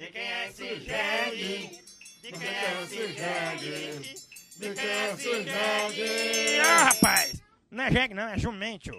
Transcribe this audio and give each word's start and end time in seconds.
De 0.00 0.06
quem 0.06 0.22
é 0.22 0.48
esse 0.48 0.64
jegue? 0.80 1.70
De 2.22 2.32
quem 2.32 2.48
é 2.48 2.82
esse 2.82 3.06
jegue? 3.12 4.16
De 4.56 4.74
quem 4.74 4.88
é 4.88 5.12
esse 5.12 5.42
jegue? 5.42 6.60
Ah, 6.64 6.84
rapaz! 6.84 7.42
Não 7.70 7.84
é 7.84 7.92
jegue 7.92 8.14
não, 8.14 8.22
é 8.22 8.38
jumento. 8.38 8.92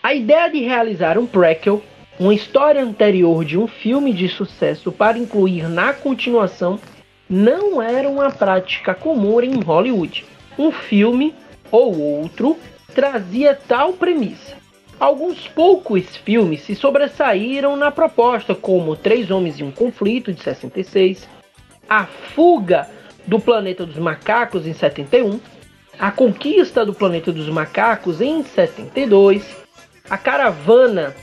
A 0.00 0.14
ideia 0.14 0.48
de 0.48 0.60
realizar 0.60 1.18
um 1.18 1.26
prequel, 1.26 1.82
uma 2.16 2.32
história 2.32 2.80
anterior 2.80 3.44
de 3.44 3.58
um 3.58 3.66
filme 3.66 4.12
de 4.12 4.28
sucesso 4.28 4.92
para 4.92 5.18
incluir 5.18 5.68
na 5.68 5.92
continuação, 5.92 6.78
não 7.28 7.82
era 7.82 8.08
uma 8.08 8.30
prática 8.30 8.94
comum 8.94 9.40
em 9.40 9.60
Hollywood. 9.60 10.24
Um 10.56 10.70
filme 10.70 11.34
ou 11.72 11.98
outro 11.98 12.56
trazia 12.94 13.52
tal 13.56 13.94
premissa. 13.94 14.61
Alguns 15.02 15.48
poucos 15.48 16.16
filmes 16.16 16.62
se 16.62 16.76
sobressaíram 16.76 17.74
na 17.76 17.90
proposta, 17.90 18.54
como 18.54 18.94
Três 18.94 19.32
Homens 19.32 19.58
e 19.58 19.64
um 19.64 19.72
Conflito, 19.72 20.32
de 20.32 20.40
66, 20.40 21.28
A 21.88 22.06
Fuga 22.06 22.88
do 23.26 23.40
Planeta 23.40 23.84
dos 23.84 23.96
Macacos, 23.96 24.64
em 24.64 24.72
71, 24.72 25.40
A 25.98 26.12
Conquista 26.12 26.86
do 26.86 26.94
Planeta 26.94 27.32
dos 27.32 27.48
Macacos, 27.48 28.20
em 28.20 28.44
72, 28.44 29.44
A 30.08 30.16
Caravana 30.16 31.16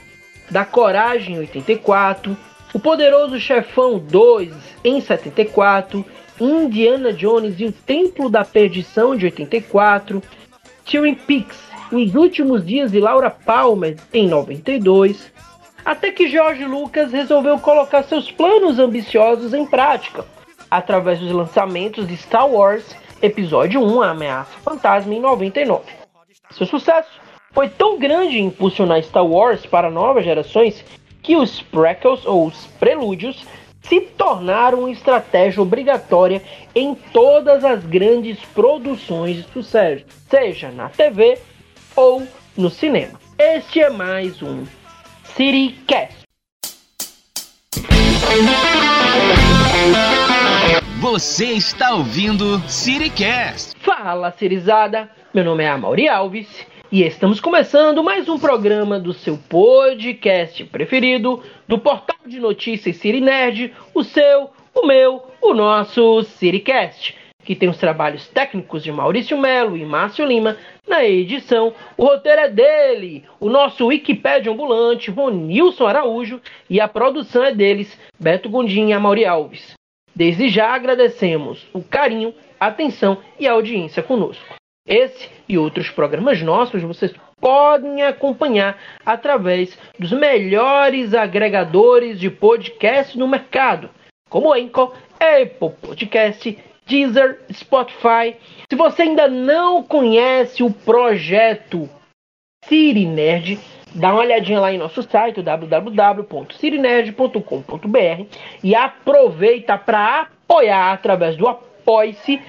da 0.52 0.66
Coragem, 0.66 1.38
em 1.38 1.40
84, 1.40 2.36
O 2.74 2.80
Poderoso 2.82 3.40
Chefão 3.40 3.98
2, 3.98 4.54
em 4.84 5.00
74, 5.00 6.06
Indiana 6.38 7.14
Jones 7.14 7.58
e 7.62 7.66
o 7.68 7.72
Templo 7.72 8.30
da 8.30 8.44
Perdição, 8.44 9.16
de 9.16 9.28
84, 9.28 10.22
Twin 10.84 11.16
Peaks, 11.16 11.69
Os 11.92 12.14
Últimos 12.14 12.64
Dias 12.64 12.92
de 12.92 13.00
Laura 13.00 13.32
Palmer, 13.32 13.98
em 14.14 14.28
92, 14.28 15.32
até 15.84 16.12
que 16.12 16.28
George 16.28 16.64
Lucas 16.64 17.12
resolveu 17.12 17.58
colocar 17.58 18.04
seus 18.04 18.32
planos 18.32 18.78
ambiciosos 18.78 19.56
em 19.56 19.66
prática, 19.66 20.24
através 20.70 21.20
dos 21.20 21.32
lançamentos 21.32 22.08
de 22.08 22.16
Star 22.16 22.48
Wars 22.48 22.96
Episódio 23.24 23.82
1, 23.82 24.02
A 24.04 24.12
Ameaça 24.12 24.56
Fantasma, 24.60 25.16
em 25.16 25.20
99. 25.20 25.84
Seu 26.52 26.68
sucesso 26.68 27.10
foi 27.54 27.68
tão 27.68 27.98
grande 27.98 28.38
em 28.38 28.46
impulsionar 28.46 29.02
Star 29.02 29.26
Wars 29.26 29.66
para 29.66 29.90
novas 29.90 30.24
gerações 30.24 30.86
que 31.24 31.36
os 31.36 31.60
prequels 31.60 32.24
ou 32.24 32.46
os 32.46 32.68
prelúdios 32.80 33.48
se 33.82 34.00
tornaram 34.00 34.82
uma 34.82 34.92
estratégia 34.92 35.62
obrigatória 35.64 36.44
em 36.76 36.94
todas 36.94 37.66
as 37.66 37.84
grandes 37.84 38.38
produções 38.54 39.38
de 39.38 39.44
sucesso, 39.52 40.06
seja 40.30 40.70
na 40.70 40.90
TV 40.90 41.40
ou 41.96 42.28
no 42.58 42.70
cinema. 42.70 43.20
Este 43.38 43.82
é 43.82 43.90
mais 43.90 44.42
um 44.42 44.66
CityCast. 45.24 46.20
Você 51.00 51.46
está 51.46 51.94
ouvindo 51.96 52.60
CityCast. 52.68 53.76
Fala, 53.80 54.32
Cirizada! 54.32 55.10
Meu 55.34 55.44
nome 55.44 55.64
é 55.64 55.70
Amaury 55.70 56.08
Alves 56.08 56.48
e 56.92 57.04
estamos 57.04 57.40
começando 57.40 58.04
mais 58.04 58.28
um 58.28 58.40
programa 58.40 59.00
do 59.00 59.14
seu 59.14 59.38
podcast 59.38 60.64
preferido, 60.66 61.42
do 61.68 61.78
portal 61.78 62.18
de 62.26 62.40
notícias 62.40 62.98
City 62.98 63.22
Nerd, 63.22 63.74
o 63.94 64.04
seu, 64.04 64.50
o 64.74 64.88
meu, 64.88 65.24
o 65.42 65.54
nosso 65.54 66.24
CityCast, 66.24 67.16
que 67.44 67.56
tem 67.56 67.70
os 67.70 67.78
trabalhos 67.78 68.28
técnicos 68.28 68.84
de 68.84 68.92
Maurício 68.92 69.38
Melo 69.38 69.78
e 69.78 69.86
Márcio 69.86 70.26
Lima 70.26 70.58
na 70.88 71.06
edição. 71.06 71.74
O 71.98 72.06
roteiro 72.06 72.42
é 72.42 72.50
dele, 72.50 73.24
o 73.40 73.50
nosso 73.50 73.88
Wikipédia 73.88 74.52
ambulante, 74.52 75.10
Ronilson 75.10 75.88
Araújo, 75.88 76.42
e 76.70 76.80
a 76.80 76.88
produção 76.88 77.44
é 77.44 77.54
deles, 77.54 77.98
Beto 78.20 78.50
Gondim 78.50 78.90
e 78.90 78.94
Amaury 78.94 79.26
Alves. 79.26 79.74
Desde 80.16 80.50
já 80.50 80.74
agradecemos 80.74 81.66
o 81.74 81.82
carinho, 81.82 82.34
atenção 82.60 83.20
e 83.40 83.48
audiência 83.48 84.04
conosco. 84.04 84.56
Esse 84.86 85.30
e 85.48 85.58
outros 85.58 85.90
programas 85.90 86.42
nossos 86.42 86.82
vocês 86.82 87.14
podem 87.40 88.02
acompanhar 88.02 88.78
através 89.06 89.78
dos 89.98 90.12
melhores 90.12 91.14
agregadores 91.14 92.20
de 92.20 92.30
podcast 92.30 93.18
no 93.18 93.28
mercado, 93.28 93.90
como 94.30 94.54
Anchor, 94.54 94.94
Apple 95.20 95.72
Podcast, 95.82 96.58
Deezer, 96.90 97.40
Spotify. 97.54 98.36
Se 98.68 98.76
você 98.76 99.04
ainda 99.04 99.28
não 99.28 99.84
conhece 99.84 100.64
o 100.64 100.72
projeto 100.72 101.88
City 102.66 103.06
Nerd, 103.06 103.60
dá 103.94 104.12
uma 104.12 104.22
olhadinha 104.22 104.60
lá 104.60 104.74
em 104.74 104.80
nosso 104.80 105.04
site 105.04 105.44
www.cirinerd.com.br 105.44 108.26
e 108.64 108.74
aproveita 108.76 109.78
para 109.78 110.22
apoiar 110.22 110.94
através 110.94 111.38
do 111.38 111.48
Apoie-se 111.48 112.42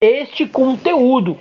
este 0.00 0.46
conteúdo, 0.46 1.36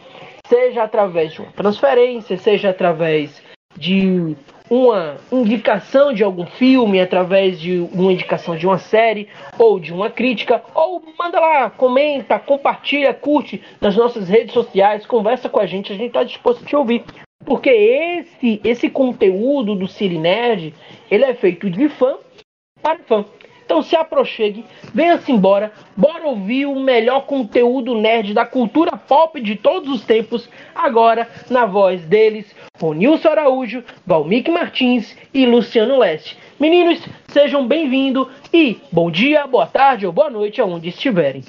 seja 0.48 0.82
através 0.84 1.34
de 1.34 1.42
uma 1.42 1.52
transferência, 1.52 2.36
seja 2.38 2.72
através 2.72 3.40
de 3.78 4.36
uma 4.70 5.18
indicação 5.32 6.14
de 6.14 6.24
algum 6.24 6.46
filme, 6.46 7.00
através 7.00 7.60
de 7.60 7.80
uma 7.92 8.12
indicação 8.12 8.56
de 8.56 8.66
uma 8.66 8.78
série 8.78 9.28
ou 9.58 9.80
de 9.80 9.94
uma 9.94 10.10
crítica, 10.10 10.62
ou 10.74 11.02
manda 11.18 11.40
lá, 11.40 11.70
comenta, 11.70 12.40
compartilha, 12.40 13.14
curte 13.14 13.62
nas 13.80 13.96
nossas 13.96 14.28
redes 14.28 14.54
sociais, 14.54 15.06
conversa 15.06 15.50
com 15.50 15.60
a 15.60 15.66
gente, 15.66 15.92
a 15.92 15.96
gente 15.96 16.08
está 16.08 16.24
disposto 16.24 16.64
a 16.64 16.68
te 16.68 16.76
ouvir. 16.76 17.04
Porque 17.46 17.70
esse 17.70 18.60
esse 18.64 18.90
conteúdo 18.90 19.76
do 19.76 19.88
Cine 19.88 20.18
Nerd, 20.18 20.74
ele 21.10 21.24
é 21.24 21.34
feito 21.34 21.70
de 21.70 21.88
fã 21.88 22.18
para 22.82 23.00
fã. 23.00 23.26
Então 23.68 23.84
se 23.84 23.98
aproxime, 23.98 24.64
venha-se 24.94 25.30
embora, 25.30 25.74
bora 25.96 26.26
ouvir 26.26 26.66
o 26.66 26.80
melhor 26.80 27.26
conteúdo 27.26 27.96
nerd 27.96 28.34
da 28.34 28.46
cultura 28.46 28.96
pop 28.96 29.42
de 29.42 29.58
todos 29.58 29.94
os 29.94 30.06
tempos, 30.06 30.48
agora 30.74 31.28
na 31.50 31.66
voz 31.66 32.02
deles, 32.06 32.46
Ronilson 32.80 33.28
Araújo, 33.28 33.84
Valmik 34.06 34.50
Martins 34.50 35.18
e 35.34 35.46
Luciano 35.46 36.00
Leste. 36.00 36.38
Meninos, 36.58 37.02
sejam 37.28 37.68
bem-vindos 37.68 38.30
e 38.54 38.80
bom 38.90 39.12
dia, 39.12 39.46
boa 39.46 39.68
tarde 39.68 40.06
ou 40.08 40.14
boa 40.14 40.30
noite 40.30 40.62
aonde 40.62 40.88
estiverem. 40.88 41.44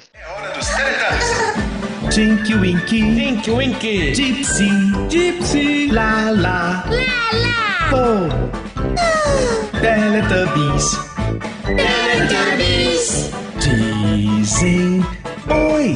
Tinky 2.11 2.53
Winky, 2.53 3.15
Tinky 3.15 3.51
Winky, 3.51 4.11
Gypsy, 4.11 4.69
Gypsy, 5.07 5.87
La 5.89 6.31
La, 6.31 6.83
La 6.89 7.29
La, 7.31 7.69
Oh, 7.93 8.27
Teletubbies, 9.79 11.08
Teletubbies. 11.75 13.29
dizem 13.59 15.01
Oi. 15.47 15.93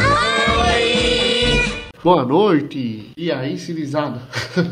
Boa 2.04 2.26
noite! 2.26 3.12
E 3.18 3.32
aí, 3.32 3.58
civilizada? 3.58 4.22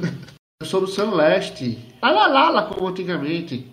Eu 0.62 0.68
sou 0.68 0.82
o 0.82 0.84
Luciano 0.84 1.16
Leste. 1.16 1.80
Alalala, 2.02 2.64
como 2.64 2.90
antigamente. 2.90 3.68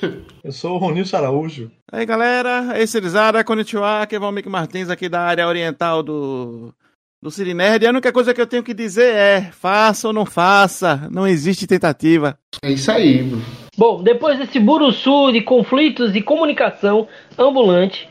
Eu 0.44 0.52
sou 0.52 0.76
o 0.76 0.78
Ronilson 0.78 1.16
Araújo. 1.16 1.70
Aí 1.90 2.06
galera, 2.06 2.80
esse 2.80 2.96
Erizada, 2.96 3.42
Konnichiwa, 3.42 4.02
aqui 4.02 4.14
é 4.14 4.18
Valmik 4.18 4.48
Martins 4.48 4.88
aqui 4.88 5.08
da 5.08 5.22
área 5.22 5.48
oriental 5.48 6.02
do, 6.02 6.72
do 7.20 7.30
Cine 7.30 7.54
Nerd. 7.54 7.84
E 7.84 7.88
a 7.88 7.90
única 7.90 8.12
coisa 8.12 8.32
que 8.32 8.40
eu 8.40 8.46
tenho 8.46 8.62
que 8.62 8.74
dizer 8.74 9.14
é, 9.14 9.42
faça 9.50 10.06
ou 10.06 10.12
não 10.12 10.24
faça, 10.24 11.08
não 11.10 11.26
existe 11.26 11.66
tentativa. 11.66 12.38
É 12.62 12.70
isso 12.70 12.90
aí, 12.92 13.22
mano. 13.22 13.67
Bom, 13.78 14.02
depois 14.02 14.36
desse 14.36 14.58
buruçu 14.58 15.30
de 15.30 15.40
conflitos 15.40 16.16
e 16.16 16.20
comunicação 16.20 17.06
ambulante, 17.38 18.10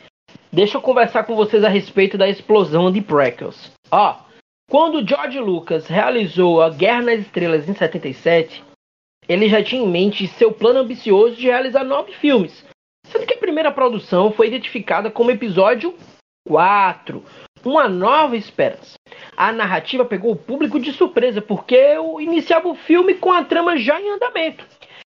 deixa 0.50 0.78
eu 0.78 0.82
conversar 0.82 1.26
com 1.26 1.36
vocês 1.36 1.62
a 1.62 1.68
respeito 1.68 2.18
da 2.18 2.30
explosão 2.30 2.90
de 2.90 3.02
prequels. 3.02 3.74
Ó, 3.92 4.16
quando 4.72 5.06
George 5.06 5.38
Lucas 5.42 5.86
realizou 5.88 6.62
a 6.62 6.70
Guerra 6.70 7.02
nas 7.02 7.20
Estrelas 7.20 7.68
em 7.68 7.76
77, 7.76 8.64
ele 9.28 9.50
já 9.50 9.62
tinha 9.62 9.84
em 9.84 9.90
mente 9.90 10.26
seu 10.26 10.54
plano 10.54 10.80
ambicioso 10.80 11.36
de 11.36 11.48
realizar 11.48 11.84
nove 11.84 12.14
filmes, 12.14 12.64
sendo 13.06 13.26
que 13.26 13.34
a 13.34 13.38
primeira 13.38 13.70
produção 13.70 14.32
foi 14.32 14.48
identificada 14.48 15.12
como 15.12 15.32
episódio 15.32 15.94
4, 16.48 17.22
Uma 17.66 17.90
Nova 17.90 18.38
Esperança. 18.38 18.94
A 19.36 19.52
narrativa 19.52 20.06
pegou 20.06 20.32
o 20.32 20.38
público 20.38 20.80
de 20.80 20.94
surpresa, 20.94 21.42
porque 21.42 21.76
eu 21.76 22.22
iniciava 22.22 22.70
o 22.70 22.76
filme 22.76 23.16
com 23.16 23.34
a 23.34 23.44
trama 23.44 23.76
já 23.76 24.00
em 24.00 24.12
andamento. 24.12 24.66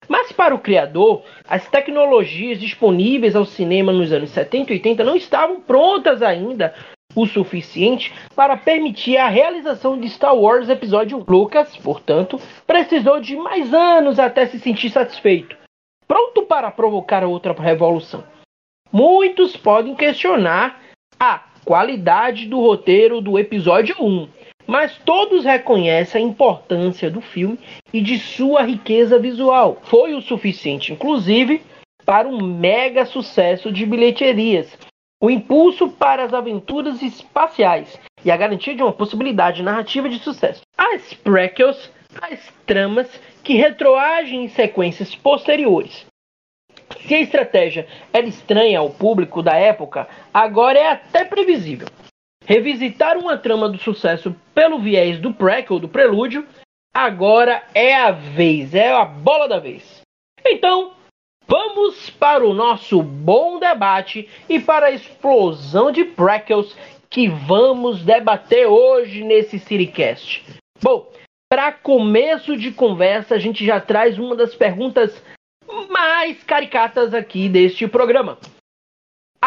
Mas 0.10 0.32
para 0.32 0.56
o 0.56 0.60
criador, 0.60 1.24
as 1.48 1.70
tecnologias 1.70 2.60
disponíveis 2.60 3.36
ao 3.36 3.46
cinema 3.46 3.94
nos 3.94 4.12
anos 4.12 4.32
70 4.32 4.74
e 4.74 4.76
80 4.78 5.04
não 5.04 5.16
estavam 5.16 5.62
prontas 5.62 6.24
ainda 6.24 6.74
o 7.16 7.28
suficiente 7.28 8.12
para 8.36 8.58
permitir 8.58 9.18
a 9.18 9.28
realização 9.28 10.00
de 10.00 10.10
Star 10.10 10.36
Wars 10.36 10.68
Episódio 10.68 11.20
1. 11.20 11.26
Lucas, 11.32 11.78
portanto, 11.78 12.42
precisou 12.66 13.20
de 13.20 13.36
mais 13.36 13.72
anos 13.72 14.20
até 14.20 14.48
se 14.48 14.60
sentir 14.60 14.90
satisfeito, 14.90 15.56
pronto 16.08 16.42
para 16.42 16.72
provocar 16.72 17.24
outra 17.24 17.54
revolução. 17.54 18.24
Muitos 18.92 19.56
podem 19.56 19.94
questionar 19.94 20.82
a 21.20 21.44
qualidade 21.64 22.48
do 22.48 22.60
roteiro 22.60 23.22
do 23.22 23.38
episódio 23.38 23.96
1, 24.00 24.28
mas 24.70 24.96
todos 25.04 25.46
reconhecem 25.46 26.24
a 26.24 26.28
importância 26.28 27.10
do 27.10 27.22
filme 27.22 27.60
e 27.92 28.00
de 28.00 28.20
sua 28.20 28.62
riqueza 28.62 29.18
visual. 29.18 29.80
Foi 29.82 30.14
o 30.14 30.22
suficiente, 30.22 30.94
inclusive, 30.94 31.64
para 32.06 32.28
um 32.28 32.40
mega 32.40 33.04
sucesso 33.04 33.72
de 33.72 33.84
bilheterias, 33.84 34.78
o 35.20 35.28
impulso 35.28 35.90
para 35.90 36.24
as 36.24 36.36
aventuras 36.36 37.02
espaciais 37.02 38.00
e 38.24 38.30
a 38.30 38.38
garantia 38.38 38.76
de 38.76 38.84
uma 38.84 38.94
possibilidade 38.94 39.64
narrativa 39.64 40.08
de 40.08 40.20
sucesso. 40.20 40.62
As 40.78 41.16
prequels, 41.16 41.92
as 42.22 42.40
tramas 42.68 43.10
que 43.44 43.56
retroagem 43.56 44.44
em 44.44 44.50
sequências 44.50 45.16
posteriores. 45.16 46.06
Se 47.08 47.16
a 47.16 47.20
estratégia 47.20 47.88
era 48.14 48.28
estranha 48.28 48.78
ao 48.78 48.92
público 48.92 49.42
da 49.42 49.56
época, 49.56 50.08
agora 50.32 50.78
é 50.78 50.92
até 50.92 51.26
previsível. 51.26 51.88
Revisitar 52.46 53.18
uma 53.18 53.38
trama 53.38 53.70
do 53.70 53.78
sucesso 53.78 54.36
pelo 54.56 54.80
viés 54.80 55.20
do 55.20 55.34
prequel, 55.34 55.80
do 55.80 55.88
prelúdio, 55.88 56.48
agora 56.94 57.64
é 57.74 57.94
a 57.94 58.12
vez, 58.12 58.74
é 58.74 58.92
a 58.92 59.06
bola 59.06 59.48
da 59.48 59.60
vez. 59.60 60.02
Então, 60.46 60.94
vamos 61.48 62.10
para 62.10 62.46
o 62.46 62.54
nosso 62.54 63.04
bom 63.04 63.60
debate 63.60 64.28
e 64.48 64.60
para 64.60 64.88
a 64.88 64.92
explosão 64.92 65.92
de 65.92 66.04
prequels 66.06 66.76
que 67.10 67.28
vamos 67.28 68.04
debater 68.04 68.68
hoje 68.68 69.24
nesse 69.24 69.60
Siricast. 69.60 70.44
Bom, 70.82 71.12
para 71.50 71.72
começo 71.72 72.56
de 72.56 72.72
conversa, 72.72 73.36
a 73.36 73.40
gente 73.40 73.66
já 73.66 73.82
traz 73.82 74.20
uma 74.20 74.36
das 74.36 74.54
perguntas 74.54 75.22
mais 75.90 76.44
caricatas 76.44 77.14
aqui 77.14 77.50
deste 77.50 77.88
programa. 77.88 78.38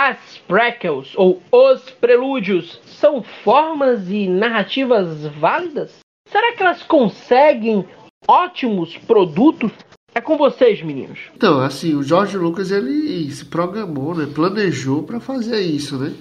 As 0.05 0.19
prequels 0.49 1.13
ou 1.17 1.41
os 1.53 1.89
prelúdios 1.89 2.81
são 2.85 3.23
formas 3.23 4.11
e 4.11 4.27
narrativas 4.27 5.27
válidas? 5.39 6.01
Será 6.27 6.57
que 6.57 6.63
elas 6.65 6.83
conseguem 6.83 7.87
ótimos 8.27 8.99
produtos? 8.99 9.71
É 10.13 10.21
com 10.21 10.37
vocês, 10.37 10.83
meninos. 10.83 11.21
Então, 11.37 11.61
assim, 11.61 11.95
o 11.95 12.03
George 12.03 12.37
Lucas 12.37 12.73
ele 12.73 13.31
se 13.31 13.45
programou, 13.45 14.13
né? 14.13 14.27
Planejou 14.27 15.05
para 15.05 15.21
fazer 15.21 15.61
isso, 15.61 15.97
né? 15.97 16.13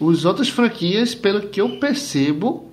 Os 0.00 0.24
outras 0.24 0.48
franquias, 0.48 1.12
pelo 1.12 1.48
que 1.48 1.60
eu 1.60 1.80
percebo, 1.80 2.70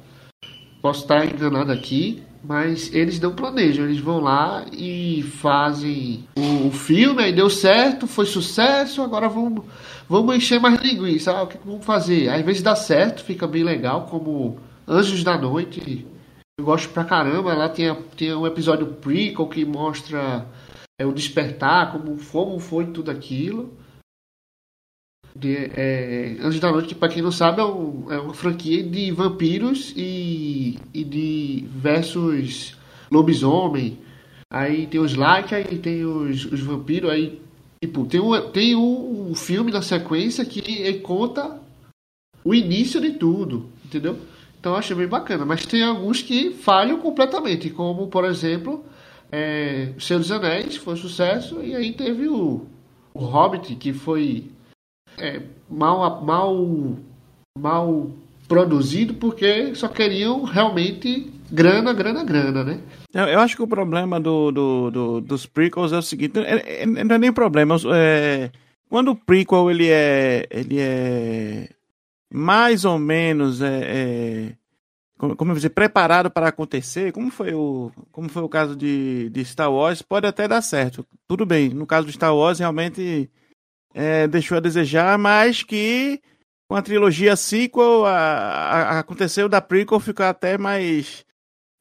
posso 0.80 1.01
estar 1.01 1.25
enganado 1.25 1.71
aqui, 1.71 2.21
mas 2.47 2.94
eles 2.94 3.19
não 3.19 3.33
planejam, 3.33 3.86
eles 3.86 4.00
vão 4.00 4.19
lá 4.19 4.65
e 4.71 5.24
fazem 5.24 6.27
o, 6.38 6.68
o 6.68 6.71
filme, 6.71 7.24
aí 7.24 7.33
deu 7.33 7.50
certo, 7.50 8.06
foi 8.06 8.25
sucesso, 8.25 9.01
agora 9.01 9.27
vamos, 9.27 9.65
vamos 10.07 10.36
encher 10.36 10.59
mais 10.59 10.80
linguiça. 10.80 11.31
Ah, 11.31 11.44
o 11.44 11.47
que 11.47 11.57
vamos 11.65 11.83
fazer? 11.83 12.30
Às 12.30 12.45
vezes 12.45 12.62
dá 12.62 12.75
certo, 12.75 13.24
fica 13.24 13.47
bem 13.47 13.63
legal, 13.63 14.06
como 14.09 14.59
Anjos 14.88 15.24
da 15.24 15.38
Noite. 15.38 16.06
Eu 16.57 16.65
gosto 16.65 16.89
pra 16.89 17.03
caramba, 17.03 17.53
lá 17.53 17.68
tem, 17.68 17.94
tem 18.15 18.33
um 18.36 18.45
episódio 18.45 18.88
prequel 18.88 19.48
que 19.48 19.65
mostra 19.65 20.45
é, 21.00 21.06
o 21.06 21.12
despertar, 21.12 21.91
como, 21.91 22.18
como 22.31 22.59
foi 22.59 22.86
tudo 22.86 23.09
aquilo. 23.09 23.74
De, 25.36 25.70
é, 25.76 26.38
Anjos 26.42 26.62
da 26.62 26.72
Noite, 26.72 26.96
para 26.96 27.10
quem 27.10 27.22
não 27.22 27.32
sabe, 27.32 27.60
é, 27.60 27.66
um, 27.66 28.12
é, 28.12 28.20
uma 28.20 28.34
franquia 28.34 28.82
de 28.82 29.12
vampiros 29.12 29.94
e, 29.96 30.80
e 30.94 31.04
de 31.04 31.66
versus 31.70 32.78
lobisomem. 33.12 34.00
Aí 34.50 34.88
tem 34.88 35.02
os 35.02 35.14
like, 35.14 35.54
aí 35.54 35.78
tem 35.78 36.06
os, 36.06 36.46
os 36.46 36.62
vampiros, 36.62 37.10
aí 37.10 37.42
tipo, 37.84 38.06
tem 38.06 38.22
um, 38.22 38.50
tem 38.52 38.76
um 38.76 39.36
filme 39.36 39.72
na 39.72 39.82
sequência 39.82 40.46
que 40.46 40.94
conta 41.00 41.60
o 42.44 42.54
início 42.54 43.02
de 43.02 43.12
tudo, 43.12 43.70
entendeu? 43.84 44.18
Então 44.60 44.74
eu 44.74 44.80
achei 44.80 44.96
bem 44.96 45.08
bacana, 45.08 45.46
mas 45.46 45.66
tem 45.66 45.84
alguns 45.84 46.22
que 46.22 46.52
falham 46.52 47.00
completamente, 47.00 47.70
como 47.70 48.08
por 48.08 48.24
exemplo, 48.24 48.86
é, 49.32 49.90
Senhor 50.00 50.20
dos 50.20 50.32
Anéis 50.32 50.76
foi 50.78 50.94
um 50.94 50.98
sucesso, 50.98 51.62
e 51.62 51.76
aí 51.76 51.92
teve 51.92 52.28
o, 52.28 52.66
o 53.14 53.20
Hobbit, 53.20 53.76
que 53.76 53.92
foi 53.92 54.46
é, 55.17 55.41
mal, 55.69 56.23
mal, 56.23 56.97
mal 57.57 58.12
produzido 58.47 59.13
porque 59.15 59.73
só 59.75 59.88
queriam 59.88 60.44
realmente 60.44 61.31
grana, 61.51 61.94
grana, 61.94 62.23
grana, 62.23 62.63
né? 62.63 62.79
Eu 63.13 63.39
acho 63.39 63.56
que 63.56 63.63
o 63.63 63.67
problema 63.67 64.19
do, 64.19 64.51
do, 64.51 64.91
do 64.91 65.21
dos 65.21 65.45
prequels 65.45 65.94
é 65.94 65.97
o 65.97 66.01
seguinte, 66.01 66.39
é, 66.39 66.83
é, 66.83 66.85
não 66.85 67.15
é 67.15 67.17
nem 67.17 67.31
problema, 67.31 67.75
é, 67.94 68.51
quando 68.89 69.12
o 69.12 69.15
prequel 69.15 69.71
ele 69.71 69.89
é, 69.89 70.45
ele 70.50 70.79
é 70.79 71.69
mais 72.33 72.83
ou 72.83 73.00
menos 73.00 73.62
é, 73.62 73.81
é 73.83 74.51
como, 75.17 75.35
como 75.35 75.53
dizer, 75.53 75.69
preparado 75.69 76.29
para 76.29 76.50
acontecer, 76.50 77.12
como 77.13 77.31
foi 77.31 77.53
o, 77.53 77.91
como 78.12 78.27
foi 78.27 78.44
o 78.44 78.50
caso 78.50 78.75
de, 78.75 79.29
de 79.29 79.45
Star 79.45 79.71
Wars, 79.71 80.01
pode 80.01 80.27
até 80.27 80.47
dar 80.47 80.62
certo. 80.62 81.06
Tudo 81.27 81.45
bem, 81.45 81.69
no 81.69 81.85
caso 81.88 82.06
do 82.06 82.12
Star 82.12 82.35
Wars 82.35 82.59
realmente 82.59 83.29
é, 83.95 84.27
deixou 84.27 84.57
a 84.57 84.59
desejar, 84.59 85.18
mas 85.18 85.63
que 85.63 86.19
com 86.68 86.75
a 86.75 86.81
trilogia 86.81 87.36
sequel, 87.38 88.06
a, 88.06 88.12
a, 88.12 89.00
aconteceu 89.00 89.47
da 89.47 89.62
prequel 89.62 90.00
ficar 90.01 90.30
até 90.30 90.57
mais 90.57 91.24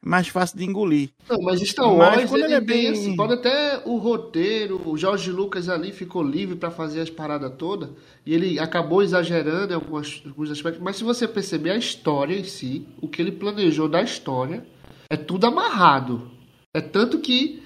mais 0.06 0.28
fácil 0.28 0.58
de 0.58 0.66
engolir. 0.66 1.08
Não, 1.26 1.40
mas 1.40 1.62
Star 1.62 1.90
Wars, 1.90 2.16
mas 2.16 2.32
ele, 2.34 2.44
ele 2.44 2.52
é 2.52 2.61
bem 2.61 2.88
assim, 2.88 3.16
pode 3.16 3.32
até 3.32 3.81
o 3.87 3.96
roteiro, 3.96 4.78
o 4.84 4.99
George 4.99 5.31
Lucas 5.31 5.70
ali 5.70 5.93
ficou 5.93 6.22
livre 6.22 6.56
para 6.56 6.70
fazer 6.70 7.00
as 7.00 7.08
paradas 7.08 7.50
todas, 7.56 7.88
e 8.26 8.34
ele 8.34 8.58
acabou 8.58 9.02
exagerando 9.02 9.72
em 9.72 9.75
alguns, 9.75 10.22
alguns 10.26 10.50
aspectos, 10.50 10.82
mas 10.82 10.96
se 10.96 11.05
você 11.05 11.26
perceber 11.26 11.70
a 11.70 11.78
história 11.78 12.38
em 12.38 12.44
si, 12.44 12.87
o 13.00 13.08
que 13.08 13.22
ele 13.22 13.32
planejou 13.32 13.88
da 13.88 14.02
história, 14.02 14.67
é 15.08 15.17
tudo 15.17 15.46
amarrado. 15.46 16.31
É 16.75 16.82
tanto 16.82 17.19
que 17.20 17.63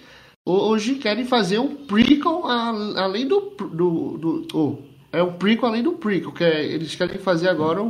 hoje 0.48 0.96
querem 0.96 1.24
fazer 1.24 1.58
um 1.58 1.74
prequel 1.74 2.46
além 2.46 3.26
do. 3.26 3.40
do, 3.40 4.18
do 4.18 4.46
oh, 4.54 4.76
é 5.12 5.22
um 5.22 5.34
prequel 5.34 5.68
além 5.68 5.82
do 5.82 5.92
prequel, 5.92 6.32
que 6.32 6.44
é, 6.44 6.64
eles 6.64 6.94
querem 6.94 7.18
fazer 7.18 7.48
agora 7.48 7.82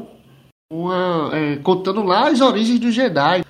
uma. 0.70 1.30
É, 1.32 1.56
contando 1.56 2.02
lá 2.02 2.28
as 2.28 2.40
origens 2.40 2.78
do 2.78 2.90
Jedi. 2.90 3.44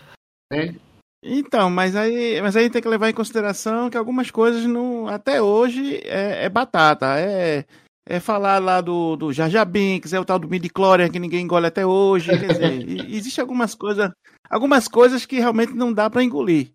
Né? 0.52 0.74
Então, 1.22 1.68
mas 1.68 1.96
aí, 1.96 2.40
mas 2.40 2.56
aí 2.56 2.70
tem 2.70 2.80
que 2.80 2.88
levar 2.88 3.10
em 3.10 3.14
consideração 3.14 3.90
que 3.90 3.96
algumas 3.96 4.30
coisas 4.30 4.64
não, 4.64 5.08
até 5.08 5.42
hoje 5.42 6.00
é, 6.04 6.44
é 6.44 6.48
batata. 6.48 7.18
É, 7.18 7.64
é 8.08 8.20
falar 8.20 8.58
lá 8.58 8.80
do, 8.80 9.16
do 9.16 9.32
Jar 9.32 9.50
Jar 9.50 9.66
Binks, 9.66 10.14
é 10.14 10.20
o 10.20 10.24
tal 10.24 10.38
do 10.38 10.48
midi 10.48 10.70
que 10.70 11.18
ninguém 11.18 11.42
engole 11.42 11.66
até 11.66 11.84
hoje. 11.84 12.30
Quer 12.30 12.52
dizer, 12.52 12.88
existe 13.12 13.40
algumas 13.40 13.74
coisas, 13.74 14.10
algumas 14.48 14.88
coisas 14.88 15.26
que 15.26 15.38
realmente 15.38 15.74
não 15.74 15.92
dá 15.92 16.08
para 16.08 16.22
engolir. 16.22 16.70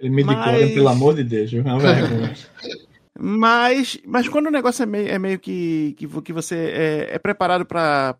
Ele 0.00 0.24
mas... 0.24 0.72
pelo 0.72 0.88
amor 0.88 1.14
de 1.14 1.24
Deus, 1.24 1.52
é 1.52 1.60
vergonha. 1.60 2.34
Mas, 3.22 3.98
mas 4.06 4.26
quando 4.28 4.46
o 4.46 4.50
negócio 4.50 4.82
é 4.82 4.86
meio, 4.86 5.08
é 5.08 5.18
meio 5.18 5.38
que, 5.38 5.94
que, 5.98 6.08
que 6.22 6.32
você 6.32 6.54
é, 6.56 7.08
é 7.16 7.18
preparado 7.18 7.66
para 7.66 8.16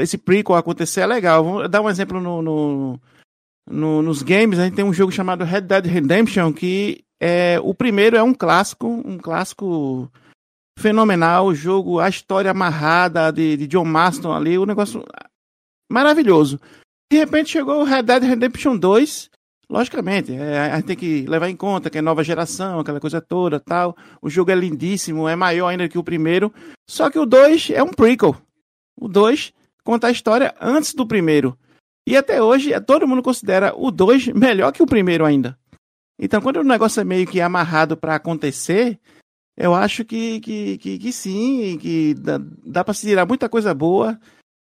esse 0.00 0.16
prequel 0.16 0.54
acontecer, 0.54 1.00
é 1.00 1.06
legal. 1.06 1.42
Vou 1.42 1.68
dar 1.68 1.80
um 1.80 1.90
exemplo 1.90 2.20
no, 2.20 2.40
no, 2.40 3.00
no, 3.68 4.00
nos 4.00 4.22
games. 4.22 4.60
A 4.60 4.64
gente 4.64 4.76
tem 4.76 4.84
um 4.84 4.92
jogo 4.92 5.10
chamado 5.10 5.42
Red 5.44 5.62
Dead 5.62 5.86
Redemption, 5.86 6.52
que 6.52 7.02
é 7.20 7.58
o 7.60 7.74
primeiro 7.74 8.16
é 8.16 8.22
um 8.22 8.32
clássico, 8.32 8.86
um 8.86 9.18
clássico 9.18 10.08
fenomenal. 10.78 11.46
O 11.46 11.54
jogo, 11.54 11.98
a 11.98 12.08
história 12.08 12.52
amarrada 12.52 13.32
de, 13.32 13.56
de 13.56 13.66
John 13.66 13.84
Marston 13.84 14.32
ali, 14.32 14.56
o 14.56 14.66
negócio 14.66 15.04
maravilhoso. 15.90 16.60
De 17.10 17.18
repente 17.18 17.50
chegou 17.50 17.80
o 17.80 17.84
Red 17.84 18.02
Dead 18.02 18.22
Redemption 18.22 18.76
2, 18.76 19.27
Logicamente, 19.70 20.32
é, 20.32 20.70
a 20.70 20.76
gente 20.76 20.86
tem 20.86 20.96
que 20.96 21.26
levar 21.26 21.50
em 21.50 21.56
conta 21.56 21.90
que 21.90 21.98
é 21.98 22.02
nova 22.02 22.24
geração, 22.24 22.80
aquela 22.80 23.00
coisa 23.00 23.20
toda 23.20 23.60
tal. 23.60 23.94
O 24.22 24.30
jogo 24.30 24.50
é 24.50 24.54
lindíssimo, 24.54 25.28
é 25.28 25.36
maior 25.36 25.68
ainda 25.68 25.88
que 25.88 25.98
o 25.98 26.04
primeiro. 26.04 26.52
Só 26.88 27.10
que 27.10 27.18
o 27.18 27.26
2 27.26 27.70
é 27.70 27.82
um 27.82 27.90
prequel. 27.90 28.34
O 28.98 29.08
2 29.08 29.52
conta 29.84 30.06
a 30.06 30.10
história 30.10 30.54
antes 30.60 30.94
do 30.94 31.06
primeiro. 31.06 31.58
E 32.06 32.16
até 32.16 32.42
hoje, 32.42 32.78
todo 32.80 33.06
mundo 33.06 33.22
considera 33.22 33.74
o 33.76 33.90
2 33.90 34.28
melhor 34.28 34.72
que 34.72 34.82
o 34.82 34.86
primeiro 34.86 35.26
ainda. 35.26 35.58
Então, 36.18 36.40
quando 36.40 36.56
o 36.56 36.64
negócio 36.64 37.00
é 37.00 37.04
meio 37.04 37.26
que 37.26 37.40
amarrado 37.40 37.96
para 37.96 38.14
acontecer, 38.14 38.98
eu 39.56 39.74
acho 39.74 40.04
que, 40.04 40.40
que, 40.40 40.78
que, 40.78 40.98
que 40.98 41.12
sim, 41.12 41.78
que 41.78 42.14
dá, 42.14 42.40
dá 42.64 42.82
para 42.82 42.94
se 42.94 43.06
tirar 43.06 43.26
muita 43.26 43.48
coisa 43.48 43.74
boa 43.74 44.18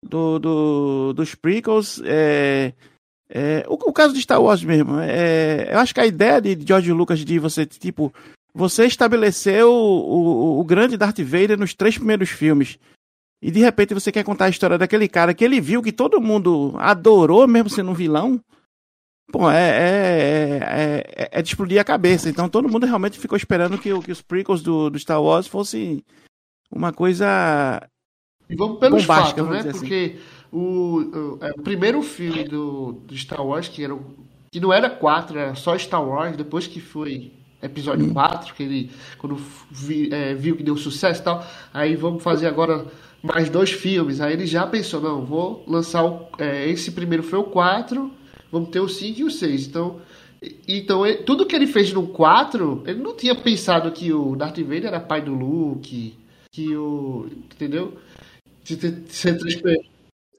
do, 0.04 0.38
do, 0.38 1.12
dos 1.14 1.34
prequels. 1.34 2.02
É, 2.04 2.74
é, 3.32 3.64
o, 3.68 3.74
o, 3.74 3.92
caso 3.92 4.12
de 4.12 4.20
Star 4.20 4.42
Wars 4.42 4.64
mesmo, 4.64 4.98
é, 4.98 5.68
eu 5.72 5.78
acho 5.78 5.94
que 5.94 6.00
a 6.00 6.06
ideia 6.06 6.40
de 6.40 6.58
George 6.66 6.92
Lucas 6.92 7.24
de 7.24 7.38
você, 7.38 7.64
tipo, 7.64 8.12
você 8.52 8.86
estabeleceu 8.86 9.70
o, 9.70 10.56
o, 10.56 10.60
o, 10.60 10.64
grande 10.64 10.96
Darth 10.96 11.20
Vader 11.20 11.56
nos 11.56 11.72
três 11.72 11.96
primeiros 11.96 12.28
filmes. 12.30 12.76
E 13.40 13.50
de 13.50 13.60
repente 13.60 13.94
você 13.94 14.10
quer 14.10 14.24
contar 14.24 14.46
a 14.46 14.50
história 14.50 14.76
daquele 14.76 15.08
cara 15.08 15.32
que 15.32 15.44
ele 15.44 15.60
viu 15.60 15.82
que 15.82 15.92
todo 15.92 16.20
mundo 16.20 16.74
adorou, 16.78 17.46
mesmo 17.46 17.70
sendo 17.70 17.92
um 17.92 17.94
vilão. 17.94 18.40
Pô, 19.32 19.48
é, 19.48 19.70
é, 19.70 21.04
é, 21.16 21.28
é, 21.30 21.42
de 21.42 21.48
explodir 21.48 21.80
a 21.80 21.84
cabeça. 21.84 22.28
Então 22.28 22.48
todo 22.48 22.68
mundo 22.68 22.84
realmente 22.84 23.18
ficou 23.18 23.36
esperando 23.36 23.78
que, 23.78 23.98
que 24.00 24.12
os 24.12 24.20
prequels 24.20 24.60
do, 24.60 24.90
do 24.90 24.98
Star 24.98 25.22
Wars 25.22 25.46
fossem 25.46 26.02
uma 26.70 26.92
coisa. 26.92 27.80
E 28.48 28.56
vamos 28.56 28.80
pelos 28.80 29.04
fatos, 29.04 29.48
né? 29.48 29.60
Assim. 29.60 30.18
O, 30.52 30.58
o, 30.58 31.38
é, 31.40 31.50
o, 31.50 31.62
primeiro 31.62 32.02
filme 32.02 32.44
do, 32.44 32.92
do 33.06 33.16
Star 33.16 33.44
Wars, 33.44 33.68
que, 33.68 33.84
era, 33.84 33.96
que 34.50 34.58
não 34.58 34.72
era 34.72 34.90
quatro, 34.90 35.38
era 35.38 35.54
só 35.54 35.76
Star 35.78 36.06
Wars, 36.06 36.36
depois 36.36 36.66
que 36.66 36.80
foi 36.80 37.32
episódio 37.62 38.12
4, 38.12 38.54
que 38.54 38.62
ele 38.62 38.90
quando 39.18 39.36
vi, 39.70 40.12
é, 40.12 40.34
viu 40.34 40.56
que 40.56 40.62
deu 40.62 40.76
sucesso 40.76 41.20
e 41.20 41.24
tal, 41.24 41.46
aí 41.72 41.94
vamos 41.94 42.22
fazer 42.22 42.46
agora 42.46 42.86
mais 43.22 43.48
dois 43.48 43.70
filmes. 43.70 44.20
Aí 44.20 44.32
ele 44.32 44.46
já 44.46 44.66
pensou, 44.66 45.00
não, 45.00 45.24
vou 45.24 45.64
lançar 45.66 46.04
o, 46.04 46.26
é, 46.38 46.68
esse 46.68 46.90
primeiro 46.90 47.22
foi 47.22 47.38
o 47.38 47.44
4, 47.44 48.10
vamos 48.50 48.70
ter 48.70 48.80
o 48.80 48.88
5 48.88 49.20
e 49.20 49.24
o 49.24 49.30
6. 49.30 49.66
Então, 49.66 50.00
então 50.66 51.06
ele, 51.06 51.18
tudo 51.18 51.46
que 51.46 51.54
ele 51.54 51.66
fez 51.66 51.92
no 51.92 52.08
4, 52.08 52.82
ele 52.86 53.00
não 53.00 53.14
tinha 53.14 53.34
pensado 53.34 53.92
que 53.92 54.12
o 54.12 54.34
Darth 54.34 54.58
Vader 54.58 54.86
era 54.86 55.00
pai 55.00 55.20
do 55.20 55.34
Luke, 55.34 56.14
que 56.50 56.76
o. 56.76 57.28
Entendeu? 57.54 57.96
C3PO. 58.64 59.90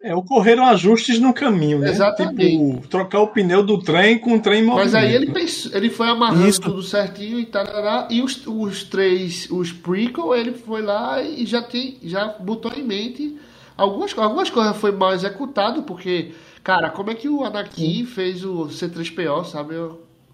É, 0.03 0.15
ocorreram 0.15 0.65
ajustes 0.65 1.19
no 1.19 1.31
caminho, 1.31 1.79
né? 1.79 1.89
Exatamente. 1.89 2.57
Tipo, 2.57 2.87
trocar 2.87 3.19
o 3.19 3.27
pneu 3.27 3.61
do 3.61 3.77
trem 3.77 4.17
com 4.17 4.35
o 4.35 4.39
trem 4.39 4.63
em 4.63 4.65
Mas 4.65 4.93
movimento. 4.93 4.95
aí 4.97 5.13
ele 5.15 5.31
pensou, 5.31 5.71
ele 5.75 5.89
foi 5.91 6.07
amarrando 6.07 6.47
Isso. 6.47 6.61
tudo 6.61 6.81
certinho 6.81 7.39
e 7.39 7.45
tal, 7.45 7.63
e 8.09 8.21
os, 8.21 8.45
os 8.47 8.83
três, 8.83 9.47
os 9.51 9.71
prequel, 9.71 10.33
ele 10.33 10.53
foi 10.53 10.81
lá 10.81 11.21
e 11.21 11.45
já 11.45 11.61
tem, 11.61 11.99
já 12.03 12.27
botou 12.39 12.71
em 12.73 12.81
mente 12.81 13.37
algumas, 13.77 14.17
algumas 14.17 14.49
coisas 14.49 14.77
foi 14.77 14.91
mal 14.91 15.13
executado, 15.13 15.83
porque, 15.83 16.31
cara, 16.63 16.89
como 16.89 17.11
é 17.11 17.15
que 17.15 17.27
o 17.27 17.43
Anakin 17.43 18.05
fez 18.05 18.45
o 18.45 18.67
C3PO, 18.67 19.45
sabe? 19.45 19.75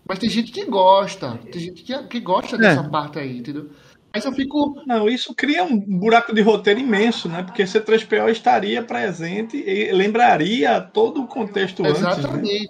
Mas 0.07 0.19
tem 0.19 0.29
gente 0.29 0.51
que 0.51 0.65
gosta, 0.65 1.37
tem 1.51 1.61
gente 1.61 1.83
que, 1.83 1.97
que 2.03 2.19
gosta 2.19 2.57
dessa 2.57 2.83
parte 2.83 3.19
aí, 3.19 3.37
entendeu? 3.37 3.69
Mas 4.17 4.25
eu 4.25 4.33
fico, 4.33 4.81
Não, 4.85 5.07
isso 5.07 5.33
cria 5.35 5.63
um 5.63 5.77
buraco 5.77 6.33
de 6.33 6.41
roteiro 6.41 6.79
imenso, 6.79 7.29
né? 7.29 7.43
Porque 7.43 7.63
C3PO 7.63 8.29
estaria 8.29 8.81
presente 8.81 9.57
e 9.57 9.91
lembraria 9.91 10.81
todo 10.81 11.21
o 11.21 11.27
contexto 11.27 11.83
antes, 11.85 12.01
né? 12.01 12.67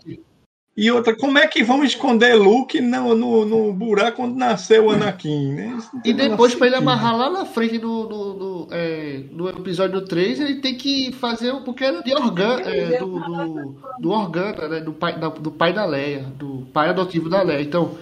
E 0.77 0.91
outra, 0.91 1.15
como 1.15 1.39
é 1.39 1.48
que 1.48 1.63
vão 1.63 1.84
esconder 1.84 2.36
Luke 2.36 2.79
no, 2.79 3.15
no, 3.15 3.46
no 3.46 3.74
buraco 3.74 4.22
onde 4.22 4.38
nasceu 4.38 4.86
o 4.86 4.91
Anakin, 4.91 5.53
né? 5.53 5.77
E 6.05 6.13
depois, 6.13 6.53
pra 6.53 6.67
ele 6.67 6.75
amarrar 6.75 7.17
lá 7.17 7.31
na 7.31 7.46
frente 7.46 7.79
no, 7.79 8.07
no, 8.07 8.34
no, 8.36 8.67
é, 8.69 9.24
no 9.31 9.50
episódio 9.50 10.05
3, 10.05 10.39
ele 10.39 10.55
tem 10.57 10.75
que 10.75 11.12
fazer. 11.13 11.51
Porque 11.65 11.84
era 11.84 12.03
de 12.03 12.13
organ, 12.13 12.60
é, 12.60 13.00
do, 13.00 13.19
do, 13.19 13.75
do 14.00 14.12
Organa, 14.12 14.67
né? 14.67 14.79
Do 14.79 14.93
pai, 14.93 15.17
da, 15.17 15.29
do 15.29 15.50
pai 15.50 15.74
da 15.74 15.84
Leia, 15.84 16.31
do 16.38 16.67
pai 16.72 16.89
adotivo 16.89 17.27
da 17.27 17.41
Leia. 17.41 17.63
Então, 17.63 17.98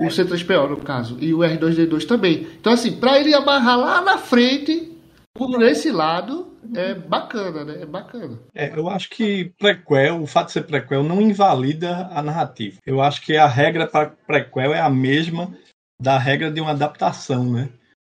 o 0.00 0.06
C3PO, 0.06 0.70
no 0.70 0.76
caso. 0.78 1.18
E 1.20 1.34
o 1.34 1.40
R2D2 1.40 2.06
também. 2.06 2.46
Então, 2.58 2.72
assim, 2.72 2.92
pra 2.92 3.20
ele 3.20 3.34
amarrar 3.34 3.78
lá 3.78 4.00
na 4.00 4.16
frente, 4.16 4.90
por 5.34 5.62
esse 5.62 5.90
lado, 5.92 6.47
é 6.74 6.94
bacana, 6.94 7.64
né? 7.64 7.82
É 7.82 7.86
bacana. 7.86 8.38
É, 8.54 8.78
eu 8.78 8.88
acho 8.88 9.10
que 9.10 9.52
prequel, 9.58 10.22
o 10.22 10.26
fato 10.26 10.46
de 10.46 10.52
ser 10.52 10.66
prequel, 10.66 11.02
não 11.02 11.20
invalida 11.20 12.08
a 12.12 12.22
narrativa. 12.22 12.78
Eu 12.84 13.00
acho 13.00 13.22
que 13.22 13.36
a 13.36 13.46
regra 13.46 13.86
para 13.86 14.10
prequel 14.26 14.74
é 14.74 14.80
a 14.80 14.90
mesma 14.90 15.52
da 16.00 16.18
regra 16.18 16.50
de 16.50 16.60
uma 16.60 16.70
adaptação, 16.70 17.50
né? 17.50 17.68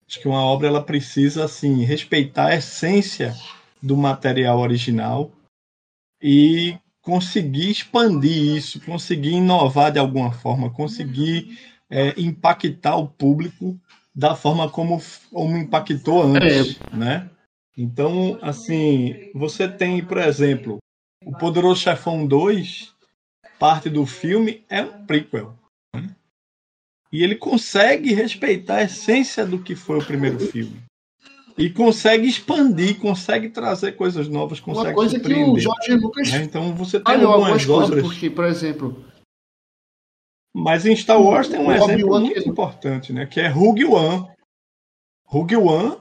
Acho 0.08 0.20
que 0.20 0.28
uma 0.28 0.42
obra 0.42 0.68
ela 0.68 0.82
precisa 0.82 1.44
assim 1.44 1.84
respeitar 1.84 2.46
a 2.46 2.56
essência 2.56 3.34
do 3.82 3.96
material 3.96 4.58
original 4.58 5.30
e 6.22 6.76
conseguir 7.02 7.70
expandir 7.70 8.56
isso, 8.56 8.80
conseguir 8.80 9.32
inovar 9.32 9.92
de 9.92 9.98
alguma 9.98 10.32
forma, 10.32 10.70
conseguir 10.70 11.58
é, 11.90 12.18
impactar 12.20 12.96
o 12.96 13.06
público 13.06 13.78
da 14.14 14.34
forma 14.34 14.68
como, 14.68 15.00
como 15.32 15.56
impactou 15.56 16.22
antes, 16.22 16.78
né? 16.92 17.30
Então, 17.80 18.36
assim, 18.42 19.30
você 19.32 19.68
tem, 19.68 20.04
por 20.04 20.18
exemplo, 20.18 20.78
o 21.24 21.30
Poderoso 21.38 21.80
Chefão 21.80 22.26
2, 22.26 22.92
parte 23.58 23.88
do 23.88 24.04
filme 24.04 24.64
é 24.68 24.82
um 24.82 25.06
prequel. 25.06 25.54
né? 25.94 26.14
E 27.12 27.22
ele 27.22 27.36
consegue 27.36 28.12
respeitar 28.12 28.78
a 28.78 28.82
essência 28.82 29.46
do 29.46 29.62
que 29.62 29.76
foi 29.76 29.98
o 29.98 30.04
primeiro 30.04 30.40
filme. 30.40 30.82
E 31.56 31.70
consegue 31.70 32.26
expandir, 32.28 32.98
consegue 33.00 33.48
trazer 33.48 33.92
coisas 33.92 34.28
novas, 34.28 34.58
consegue 34.60 34.88
Uma 34.88 34.94
coisa 34.94 35.18
que 35.20 35.32
o. 35.34 35.58
Jorge 35.58 35.94
Lucas 35.94 36.30
né? 36.32 36.42
Então 36.42 36.74
você 36.74 37.00
tem 37.00 37.14
algumas 37.22 37.68
obras. 37.68 38.02
porque, 38.02 38.28
por 38.30 38.44
exemplo, 38.44 39.04
Mas 40.54 40.84
em 40.86 40.94
Star 40.96 41.20
Wars 41.22 41.48
tem 41.48 41.58
um 41.60 41.66
O 41.68 41.72
exemplo 41.72 42.20
muito 42.20 42.42
que- 42.42 42.48
importante, 42.48 43.12
né? 43.12 43.26
Que 43.26 43.40
é 43.40 43.48
Rogue 43.48 43.84
One. 43.84 44.28
Rogue 45.26 45.56
One 45.56 45.96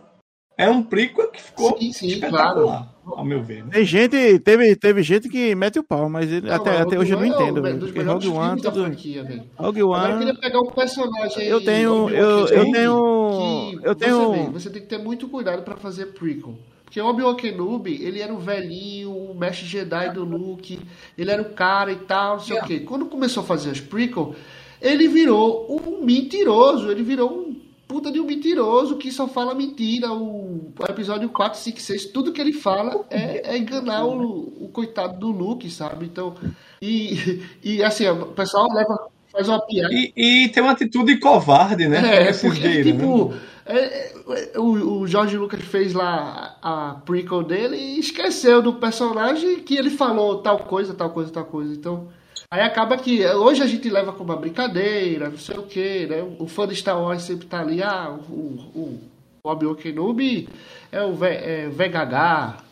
é 0.57 0.69
um 0.69 0.81
prequel 0.81 1.29
que 1.31 1.41
ficou 1.41 1.77
Sim, 1.77 1.93
sim, 1.93 2.07
espetacular, 2.07 2.93
ao 3.05 3.23
meu 3.23 3.41
ver. 3.43 3.63
né? 3.63 3.69
Tem 3.71 3.85
gente, 3.85 4.39
teve, 4.39 4.75
teve 4.75 5.03
gente 5.03 5.29
que 5.29 5.53
mete 5.55 5.77
o 5.79 5.83
pau, 5.83 6.09
mas 6.09 6.31
ele- 6.31 6.47
Não, 6.47 6.55
até, 6.55 6.71
mas 6.71 6.81
até 6.81 6.97
hoje 6.99 7.13
eu 7.13 7.19
não 7.19 7.25
One 7.27 7.33
é 7.33 7.37
o 7.37 7.41
entendo. 7.41 7.55
me- 7.55 7.61
velho, 7.61 7.79
dos 7.79 7.91
Rogue 8.05 8.27
One, 8.29 8.61
tudo. 8.61 8.83
franquia, 8.83 9.23
velho. 9.23 9.43
Rogue 9.57 9.81
Agora 9.81 10.09
eu 10.09 10.15
One. 10.15 10.25
queria 10.25 10.41
pegar 10.41 10.59
um 10.59 10.65
personagem. 10.71 11.43
Eu 11.45 11.63
tenho. 11.63 12.09
Eu, 12.09 12.47
eu 12.47 12.71
tenho. 12.71 13.79
Eu 13.83 13.95
tenho. 13.95 14.17
Você, 14.33 14.37
vê, 14.45 14.49
você 14.51 14.69
tem 14.69 14.81
que 14.81 14.87
ter 14.87 14.97
muito 14.97 15.27
cuidado 15.27 15.61
pra 15.63 15.75
fazer 15.77 16.07
prequel. 16.07 16.55
Porque 16.83 17.01
o 17.01 17.05
Obi-Wan 17.05 17.35
Kenobi, 17.35 18.01
ele 18.01 18.21
era 18.21 18.33
o 18.33 18.37
velhinho, 18.39 19.11
o 19.11 19.35
mestre 19.37 19.65
Jedi 19.67 20.09
do 20.13 20.23
Luke, 20.23 20.79
ele 21.17 21.29
era 21.29 21.41
o 21.41 21.49
cara 21.53 21.91
e 21.91 21.97
tal, 21.97 22.37
não 22.37 22.43
sei 22.43 22.57
o 22.57 22.63
quê. 22.63 22.79
Quando 22.79 23.05
começou 23.07 23.43
a 23.43 23.45
fazer 23.45 23.71
as 23.71 23.81
prequel, 23.81 24.33
ele 24.81 25.05
virou 25.09 25.67
um 25.69 26.01
mentiroso, 26.03 26.89
ele 26.89 27.03
virou 27.03 27.29
um 27.29 27.46
puta 27.87 28.11
de 28.11 28.19
um 28.19 28.25
mentiroso 28.25 28.97
que 28.97 29.11
só 29.11 29.27
fala 29.27 29.55
mentira. 29.55 30.11
O, 30.11 30.73
episódio 30.87 31.29
4, 31.29 31.59
5, 31.59 31.79
6, 31.79 32.05
tudo 32.07 32.33
que 32.33 32.41
ele 32.41 32.53
fala 32.53 33.05
é, 33.09 33.53
é 33.53 33.57
enganar 33.57 34.05
o, 34.05 34.65
o 34.65 34.69
coitado 34.71 35.17
do 35.17 35.29
Luke, 35.29 35.69
sabe? 35.69 36.05
Então, 36.05 36.35
e, 36.81 37.41
e 37.63 37.83
assim, 37.83 38.07
o 38.07 38.27
pessoal 38.27 38.67
leva, 38.71 39.07
faz 39.31 39.47
uma 39.47 39.65
piada. 39.65 39.93
E, 39.93 40.13
e 40.15 40.49
tem 40.49 40.61
uma 40.61 40.73
atitude 40.73 41.17
covarde, 41.17 41.87
né? 41.87 42.23
É, 42.25 42.29
Esses 42.29 42.41
porque, 42.41 42.61
gays, 42.67 42.85
né? 42.85 42.91
tipo, 42.91 43.33
é, 43.65 43.77
é, 43.77 44.59
o, 44.59 44.99
o 44.99 45.07
Jorge 45.07 45.37
Lucas 45.37 45.61
fez 45.61 45.93
lá 45.93 46.57
a 46.61 47.01
prequel 47.05 47.43
dele 47.43 47.77
e 47.77 47.99
esqueceu 47.99 48.61
do 48.61 48.73
personagem 48.73 49.59
que 49.59 49.75
ele 49.75 49.89
falou 49.89 50.39
tal 50.39 50.59
coisa, 50.59 50.93
tal 50.93 51.09
coisa, 51.11 51.31
tal 51.31 51.45
coisa. 51.45 51.73
Então, 51.73 52.07
aí 52.51 52.61
acaba 52.61 52.97
que 52.97 53.25
hoje 53.25 53.61
a 53.61 53.67
gente 53.67 53.89
leva 53.89 54.13
como 54.13 54.31
uma 54.31 54.39
brincadeira, 54.39 55.29
não 55.29 55.37
sei 55.37 55.57
o 55.57 55.63
que, 55.67 56.05
né? 56.07 56.21
O 56.39 56.47
fã 56.47 56.67
de 56.67 56.75
Star 56.75 57.01
Wars 57.01 57.23
sempre 57.23 57.47
tá 57.47 57.59
ali, 57.61 57.81
ah, 57.83 58.09
o, 58.11 58.33
o, 58.33 58.99
o 59.43 59.49
Obi-Wan 59.49 59.75
Kenobi 59.75 60.47
é 60.91 61.01
o 61.03 61.13
V- 61.13 61.27
é, 61.27 61.69
VHH, 61.69 62.63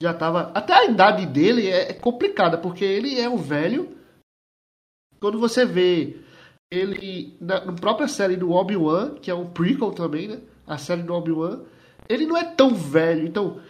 já 0.00 0.14
tava. 0.14 0.50
Até 0.54 0.72
a 0.74 0.84
idade 0.84 1.26
dele 1.26 1.68
é, 1.68 1.90
é 1.90 1.92
complicada, 1.92 2.56
porque 2.58 2.84
ele 2.84 3.18
é 3.20 3.28
um 3.28 3.36
velho. 3.36 3.96
Quando 5.20 5.38
você 5.38 5.66
vê 5.66 6.16
ele 6.72 7.36
na, 7.40 7.64
na 7.66 7.72
própria 7.72 8.08
série 8.08 8.36
do 8.36 8.52
Obi-Wan, 8.52 9.14
que 9.16 9.30
é 9.30 9.34
um 9.34 9.50
prequel 9.50 9.90
também, 9.92 10.28
né? 10.28 10.40
A 10.66 10.78
série 10.78 11.02
do 11.02 11.12
Obi-Wan, 11.12 11.60
ele 12.08 12.26
não 12.26 12.36
é 12.36 12.44
tão 12.44 12.74
velho. 12.74 13.26
Então, 13.26 13.60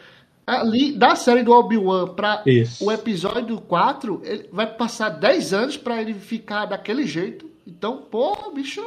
ali 0.58 0.92
da 0.92 1.14
série 1.14 1.42
do 1.42 1.52
Obi-Wan 1.52 2.14
para 2.14 2.42
o 2.80 2.90
episódio 2.92 3.60
4, 3.60 4.20
ele 4.24 4.48
vai 4.52 4.66
passar 4.66 5.08
10 5.10 5.52
anos 5.52 5.76
para 5.76 6.00
ele 6.00 6.14
ficar 6.14 6.66
daquele 6.66 7.06
jeito. 7.06 7.48
Então, 7.66 8.02
pô, 8.02 8.50
bicho. 8.52 8.82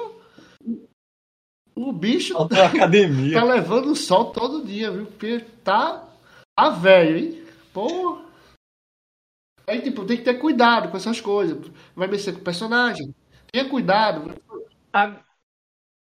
O 1.76 1.92
bicho 1.92 2.38
a 2.38 2.66
academia. 2.68 3.34
tá 3.40 3.44
levando 3.44 3.92
o 3.92 3.96
sol 3.96 4.26
todo 4.32 4.64
dia, 4.66 4.92
viu? 4.92 5.06
Porque 5.08 5.40
tá, 5.64 6.08
tá 6.56 6.70
velho, 6.70 7.18
hein? 7.18 7.44
Pô. 7.74 8.22
Aí, 9.66 9.82
tipo, 9.82 10.06
tem 10.06 10.18
que 10.18 10.24
ter 10.24 10.36
cuidado 10.36 10.90
com 10.90 10.98
essas 10.98 11.20
coisas. 11.22 11.58
Vai 11.96 12.08
mexer 12.08 12.34
com 12.34 12.40
o 12.40 12.44
personagem. 12.44 13.16
Tenha 13.52 13.68
cuidado. 13.70 14.36
A- 14.92 15.20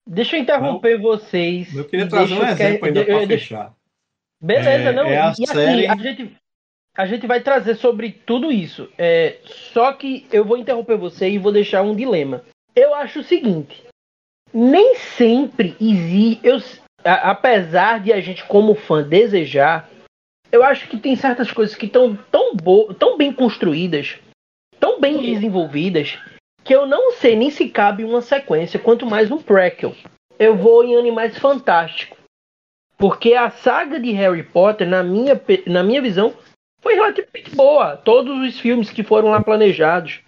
Deixa 0.07 0.35
eu 0.35 0.41
interromper 0.41 0.99
vocês. 0.99 1.73
Eu 1.75 1.85
queria 1.85 2.09
trazer 2.09 2.33
um 2.33 2.37
eu 2.37 2.45
que- 2.45 2.51
exemplo 2.51 2.85
ainda 2.87 2.99
eu- 3.01 3.05
para 3.05 3.21
eu- 3.21 3.27
deixa- 3.27 3.43
fechar. 3.55 3.75
Beleza, 4.41 4.89
É- 4.89 4.93
não. 4.93 5.05
é 5.09 5.17
a 5.17 5.27
e 5.27 5.43
assim, 5.43 5.45
série- 5.45 5.87
a 5.87 5.95
gente, 5.95 6.35
a 6.97 7.05
gente 7.05 7.27
vai 7.27 7.41
trazer 7.41 7.75
sobre 7.75 8.11
tudo 8.11 8.51
isso. 8.51 8.89
É, 8.97 9.37
só 9.45 9.93
que 9.93 10.25
eu 10.31 10.43
vou 10.43 10.57
interromper 10.57 10.97
você 10.97 11.29
e 11.29 11.37
vou 11.37 11.51
deixar 11.51 11.81
um 11.83 11.95
dilema. 11.95 12.43
Eu 12.75 12.93
acho 12.95 13.19
o 13.19 13.23
seguinte: 13.23 13.83
nem 14.53 14.95
sempre 14.95 15.75
existe. 15.79 16.39
Eu, 16.43 16.57
a- 17.03 17.31
apesar 17.31 17.99
de 17.99 18.11
a 18.11 18.19
gente, 18.19 18.43
como 18.45 18.73
fã, 18.75 19.03
desejar, 19.03 19.89
eu 20.51 20.63
acho 20.63 20.87
que 20.87 20.97
tem 20.97 21.15
certas 21.15 21.51
coisas 21.51 21.75
que 21.75 21.85
estão 21.85 22.15
tão, 22.31 22.55
bo- 22.55 22.93
tão 22.93 23.17
bem 23.17 23.31
construídas, 23.31 24.17
tão 24.79 24.99
bem 24.99 25.21
desenvolvidas, 25.21 26.17
que 26.63 26.73
eu 26.75 26.85
não 26.85 27.11
sei 27.13 27.35
nem 27.35 27.49
se 27.49 27.69
cabe 27.69 28.03
uma 28.03 28.21
sequência, 28.21 28.79
quanto 28.79 29.05
mais 29.05 29.31
um 29.31 29.37
prequel. 29.37 29.95
Eu 30.37 30.57
vou 30.57 30.83
em 30.83 30.97
Animais 30.97 31.37
Fantásticos. 31.37 32.17
Porque 33.01 33.33
a 33.33 33.49
saga 33.49 33.99
de 33.99 34.11
Harry 34.11 34.43
Potter, 34.43 34.87
na 34.87 35.01
minha, 35.01 35.33
na 35.65 35.83
minha 35.83 35.99
visão, 35.99 36.35
foi 36.83 36.93
relativamente 36.93 37.55
boa. 37.55 37.97
Todos 37.97 38.47
os 38.47 38.59
filmes 38.59 38.91
que 38.91 39.03
foram 39.03 39.29
lá 39.29 39.41
planejados. 39.41 40.21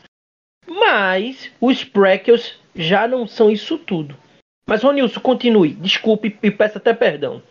Mas 0.67 1.51
os 1.61 1.83
prequels 1.83 2.59
já 2.73 3.07
não 3.07 3.27
são 3.27 3.51
isso 3.51 3.77
tudo. 3.77 4.17
Mas, 4.65 4.81
Ronilson, 4.81 5.19
continue. 5.19 5.75
Desculpe 5.75 6.35
e 6.41 6.49
peço 6.49 6.79
até 6.79 6.95
perdão. 6.95 7.43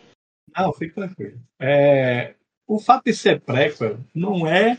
Não, 0.58 0.72
fique 0.72 0.92
tranquilo. 0.92 1.38
É, 1.60 2.34
o 2.66 2.80
fato 2.80 3.04
de 3.04 3.14
ser 3.14 3.40
prequel 3.40 4.00
não 4.12 4.44
é 4.44 4.76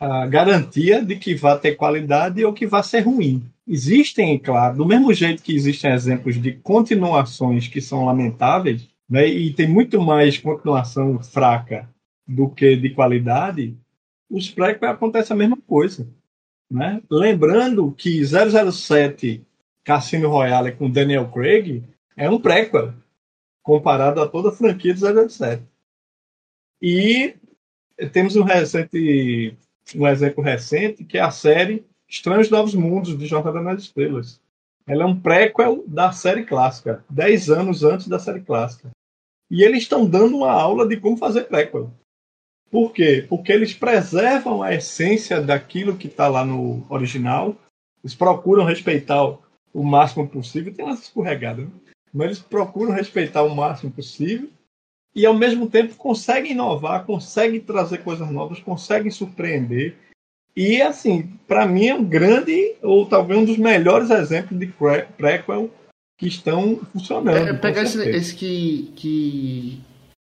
a 0.00 0.26
garantia 0.26 1.04
de 1.04 1.14
que 1.14 1.36
vai 1.36 1.56
ter 1.60 1.76
qualidade 1.76 2.44
ou 2.44 2.52
que 2.52 2.66
vai 2.66 2.82
ser 2.82 3.02
ruim. 3.02 3.48
Existem, 3.64 4.36
claro, 4.40 4.78
do 4.78 4.86
mesmo 4.86 5.14
jeito 5.14 5.40
que 5.40 5.54
existem 5.54 5.92
exemplos 5.92 6.42
de 6.42 6.54
continuações 6.54 7.68
que 7.68 7.80
são 7.80 8.06
lamentáveis, 8.06 8.91
né, 9.12 9.26
e 9.26 9.52
tem 9.52 9.68
muito 9.68 10.00
mais 10.00 10.38
continuação 10.38 11.22
fraca 11.22 11.86
do 12.26 12.48
que 12.48 12.74
de 12.74 12.94
qualidade, 12.94 13.76
os 14.30 14.48
prequel 14.48 14.88
acontece 14.88 15.30
a 15.30 15.36
mesma 15.36 15.58
coisa. 15.66 16.08
Né? 16.70 17.02
Lembrando 17.10 17.92
que 17.92 18.22
007 18.24 19.46
Cassino 19.84 20.30
Royale 20.30 20.72
com 20.72 20.90
Daniel 20.90 21.28
Craig 21.28 21.84
é 22.16 22.30
um 22.30 22.40
prequel 22.40 22.94
comparado 23.62 24.18
a 24.22 24.26
toda 24.26 24.48
a 24.48 24.52
franquia 24.52 24.94
de 24.94 25.00
007. 25.00 25.62
E 26.80 27.34
temos 28.14 28.34
um 28.34 28.44
recente 28.44 29.54
um 29.94 30.08
exemplo 30.08 30.42
recente 30.42 31.04
que 31.04 31.18
é 31.18 31.20
a 31.20 31.30
série 31.30 31.84
Estranhos 32.08 32.48
Novos 32.48 32.74
Mundos 32.74 33.18
de 33.18 33.26
Jornada 33.26 33.60
nas 33.60 33.82
Estrelas. 33.82 34.40
Ela 34.86 35.02
é 35.04 35.06
um 35.06 35.20
prequel 35.20 35.84
da 35.86 36.12
série 36.12 36.46
clássica, 36.46 37.04
10 37.10 37.50
anos 37.50 37.84
antes 37.84 38.08
da 38.08 38.18
série 38.18 38.40
clássica. 38.40 38.90
E 39.52 39.62
eles 39.62 39.82
estão 39.82 40.06
dando 40.06 40.38
uma 40.38 40.50
aula 40.50 40.88
de 40.88 40.96
como 40.96 41.14
fazer 41.14 41.42
prequel. 41.42 41.90
Por 42.70 42.90
quê? 42.90 43.26
Porque 43.28 43.52
eles 43.52 43.74
preservam 43.74 44.62
a 44.62 44.74
essência 44.74 45.42
daquilo 45.42 45.98
que 45.98 46.06
está 46.06 46.26
lá 46.26 46.42
no 46.42 46.86
original. 46.88 47.54
Eles 48.02 48.14
procuram 48.14 48.64
respeitar 48.64 49.22
o 49.74 49.84
máximo 49.84 50.26
possível. 50.26 50.72
Tem 50.72 50.82
umas 50.82 51.02
escorregadas, 51.02 51.66
né? 51.66 51.70
mas 52.14 52.26
eles 52.28 52.38
procuram 52.38 52.94
respeitar 52.94 53.42
o 53.42 53.54
máximo 53.54 53.92
possível 53.92 54.48
e 55.14 55.26
ao 55.26 55.34
mesmo 55.34 55.68
tempo 55.68 55.96
conseguem 55.96 56.52
inovar, 56.52 57.04
conseguem 57.04 57.60
trazer 57.60 57.98
coisas 57.98 58.30
novas, 58.30 58.58
conseguem 58.58 59.10
surpreender. 59.10 59.94
E 60.56 60.80
assim, 60.80 61.28
para 61.46 61.66
mim 61.66 61.88
é 61.88 61.94
um 61.94 62.04
grande 62.04 62.76
ou 62.80 63.04
talvez 63.04 63.38
um 63.38 63.44
dos 63.44 63.58
melhores 63.58 64.08
exemplos 64.08 64.58
de 64.58 64.72
prequel 65.14 65.70
que 66.22 66.28
estão 66.28 66.78
funcionando. 66.92 67.48
É, 67.48 67.52
pegar 67.52 67.82
esse, 67.82 68.00
esse, 68.08 68.34
que, 68.34 68.92
que 68.94 69.80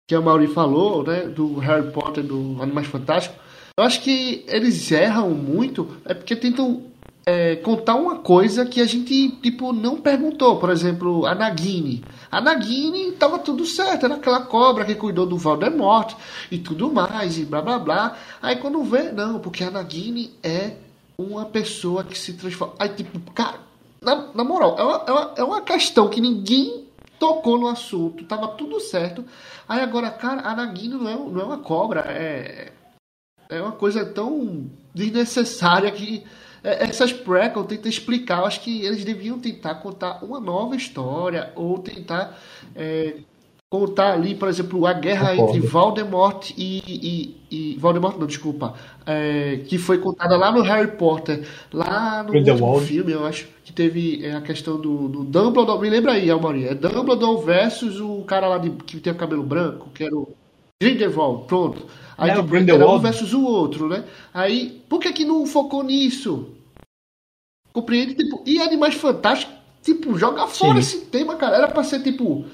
que 0.05 0.15
a 0.15 0.19
Mauri 0.19 0.47
falou, 0.47 1.03
né, 1.03 1.21
do 1.21 1.55
Harry 1.59 1.91
Potter, 1.91 2.23
do 2.23 2.61
Animais 2.61 2.87
Fantásticos, 2.87 3.39
eu 3.77 3.85
acho 3.85 4.01
que 4.01 4.43
eles 4.47 4.91
erram 4.91 5.29
muito, 5.31 5.97
é 6.05 6.13
porque 6.13 6.35
tentam 6.35 6.81
é, 7.25 7.55
contar 7.57 7.95
uma 7.95 8.17
coisa 8.17 8.65
que 8.65 8.81
a 8.81 8.85
gente, 8.85 9.29
tipo, 9.41 9.71
não 9.71 10.01
perguntou. 10.01 10.57
Por 10.59 10.69
exemplo, 10.69 11.25
a 11.25 11.35
Nagini. 11.35 12.03
A 12.31 12.41
Nagini 12.41 13.13
tava 13.13 13.39
tudo 13.39 13.65
certo, 13.65 14.05
era 14.05 14.15
aquela 14.15 14.41
cobra 14.41 14.83
que 14.83 14.95
cuidou 14.95 15.25
do 15.25 15.37
Voldemort 15.37 16.15
e 16.51 16.57
tudo 16.57 16.91
mais, 16.91 17.37
e 17.37 17.45
blá 17.45 17.61
blá 17.61 17.79
blá. 17.79 18.17
Aí 18.41 18.57
quando 18.57 18.83
vê, 18.83 19.11
não, 19.11 19.39
porque 19.39 19.63
a 19.63 19.71
Nagini 19.71 20.31
é 20.43 20.71
uma 21.17 21.45
pessoa 21.45 22.03
que 22.03 22.17
se 22.17 22.33
transforma. 22.33 22.73
Aí, 22.79 22.89
tipo, 22.89 23.19
cara, 23.31 23.66
na, 24.01 24.33
na 24.33 24.43
moral, 24.43 24.75
é 24.77 24.83
uma, 24.83 25.03
é, 25.05 25.11
uma, 25.11 25.33
é 25.37 25.43
uma 25.43 25.61
questão 25.61 26.09
que 26.09 26.21
ninguém 26.21 26.87
tocou 27.19 27.57
no 27.57 27.67
assunto, 27.67 28.25
tava 28.25 28.47
tudo 28.49 28.79
certo. 28.79 29.25
Aí 29.67 29.81
agora, 29.81 30.09
cara, 30.11 30.41
a 30.41 30.55
Nagini 30.55 30.95
não 30.95 31.09
é, 31.09 31.15
não 31.15 31.41
é 31.41 31.43
uma 31.43 31.57
cobra, 31.57 32.01
é, 32.07 32.71
é 33.49 33.61
uma 33.61 33.71
coisa 33.71 34.05
tão 34.05 34.69
desnecessária 34.93 35.91
que 35.91 36.23
é, 36.63 36.83
essas 36.83 37.11
prequel 37.11 37.63
tentam 37.63 37.89
explicar. 37.89 38.39
Eu 38.39 38.45
acho 38.45 38.61
que 38.61 38.85
eles 38.85 39.03
deviam 39.03 39.39
tentar 39.39 39.75
contar 39.75 40.23
uma 40.23 40.39
nova 40.39 40.75
história 40.75 41.51
ou 41.55 41.79
tentar 41.79 42.37
é, 42.75 43.17
contar 43.69 44.13
ali, 44.13 44.33
por 44.33 44.47
exemplo, 44.47 44.85
a 44.85 44.93
guerra 44.93 45.31
Concordo. 45.31 45.57
entre 45.57 45.67
Voldemort 45.67 46.51
e, 46.57 46.81
e, 46.87 47.35
e, 47.51 47.77
Voldemort, 47.77 48.17
não, 48.17 48.25
desculpa, 48.25 48.75
é, 49.05 49.61
que 49.67 49.77
foi 49.77 49.97
contada 49.97 50.37
lá 50.37 50.51
no 50.51 50.61
Harry 50.61 50.91
Potter, 50.91 51.45
lá 51.73 52.23
no 52.23 52.33
último 52.33 52.79
filme, 52.79 53.11
eu 53.11 53.25
acho 53.25 53.47
que 53.65 53.73
teve 53.73 54.25
é, 54.25 54.35
a 54.35 54.41
questão 54.41 54.79
do, 54.79 55.09
do 55.09 55.23
Dumbledore, 55.25 55.81
me 55.81 55.89
lembra 55.89 56.13
aí, 56.13 56.29
Almari, 56.29 56.65
é 56.65 56.73
Dumbledore 56.73 57.45
versus 57.45 57.99
o 57.99 58.23
cara 58.23 58.47
lá 58.47 58.57
de, 58.57 58.69
que 58.69 58.99
tem 59.01 59.11
o 59.11 59.17
cabelo 59.17 59.43
branco, 59.43 59.89
que 59.93 60.03
era 60.05 60.15
o 60.15 60.33
Grindelwald, 60.81 61.45
pronto. 61.45 61.85
Aí 62.17 62.31
tipo, 62.33 62.55
era 62.55 62.89
um 62.89 62.99
versus 62.99 63.33
o 63.33 63.43
outro, 63.43 63.87
né? 63.87 64.03
Aí, 64.33 64.81
por 64.89 64.99
que 64.99 65.11
que 65.11 65.25
não 65.25 65.45
focou 65.45 65.83
nisso? 65.83 66.49
Compreende? 67.71 68.15
Tipo, 68.15 68.41
e 68.45 68.59
Animais 68.59 68.95
Fantásticos, 68.95 69.55
tipo, 69.83 70.17
joga 70.17 70.47
fora 70.47 70.81
Sim. 70.81 70.97
esse 70.97 71.05
tema, 71.07 71.35
cara. 71.35 71.57
Era 71.57 71.67
pra 71.67 71.83
ser, 71.83 72.01
tipo, 72.01 72.45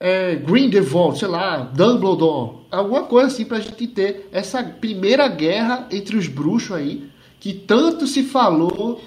é, 0.00 0.36
Grindelwald, 0.36 1.18
sei 1.18 1.28
lá, 1.28 1.58
Dumbledore, 1.58 2.66
alguma 2.70 3.04
coisa 3.04 3.28
assim 3.28 3.44
pra 3.44 3.60
gente 3.60 3.86
ter 3.86 4.28
essa 4.32 4.62
primeira 4.62 5.28
guerra 5.28 5.88
entre 5.90 6.16
os 6.16 6.28
bruxos 6.28 6.72
aí, 6.72 7.10
que 7.40 7.52
tanto 7.52 8.06
se 8.06 8.22
falou 8.22 9.00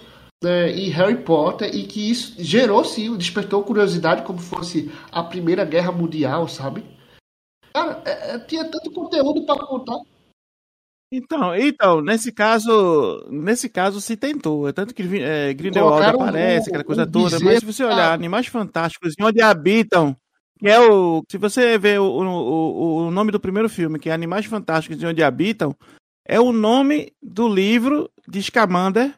né, 0.44 0.72
em 0.72 0.90
Harry 0.90 1.24
Potter 1.24 1.76
e 1.76 1.84
que 1.84 2.10
isso 2.10 2.36
gerou 2.38 2.84
sim, 2.84 3.16
despertou 3.16 3.64
curiosidade 3.64 4.24
como 4.24 4.40
fosse 4.40 4.92
a 5.12 5.24
primeira 5.24 5.66
guerra 5.66 5.92
mundial, 5.92 6.48
sabe? 6.48 6.84
Cara, 7.74 8.02
é, 8.06 8.36
é 8.36 8.40
tinha 8.40 8.66
tanto 8.66 8.92
conteúdo 8.92 9.46
para 9.46 9.66
contar. 9.66 9.98
Então, 11.12 11.56
então, 11.56 12.02
nesse 12.02 12.34
caso, 12.34 13.26
nesse 13.30 13.70
caso 13.70 14.02
se 14.02 14.18
tentou. 14.18 14.68
É 14.68 14.74
tanto 14.74 14.94
que 14.94 15.04
é, 15.22 15.54
Grindelwald 15.54 16.06
aparece, 16.06 16.70
aquela 16.70 16.84
coisa 16.84 17.08
toda. 17.08 17.40
Mas 17.40 17.60
se 17.60 17.66
você 17.66 17.84
olhar 17.84 18.12
Animais 18.12 18.48
Fantásticos 18.48 19.14
e 19.18 19.24
onde 19.24 19.42
habitam, 19.42 20.16
que 20.58 20.68
é 20.68 20.80
o. 20.80 21.24
Se 21.30 21.38
você 21.38 21.78
vê 21.78 21.98
o, 22.00 22.04
o, 22.04 23.08
o 23.08 23.12
nome 23.12 23.32
do 23.32 23.40
primeiro 23.40 23.70
filme, 23.70 24.00
que 24.00 24.10
é 24.10 24.14
Animais 24.14 24.46
Fantásticos 24.46 25.02
e 25.02 25.06
Onde 25.06 25.24
Habitam, 25.24 25.76
é 26.28 26.40
o 26.40 26.52
nome 26.52 27.14
do 27.22 27.48
livro 27.48 28.10
de 28.28 28.42
Scamander, 28.44 29.14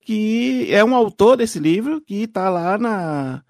que 0.00 0.72
é 0.72 0.82
um 0.82 0.94
autor 0.94 1.36
desse 1.36 1.58
livro, 1.58 2.00
que 2.00 2.22
está 2.22 2.48
lá 2.48 2.78
na. 2.78 3.42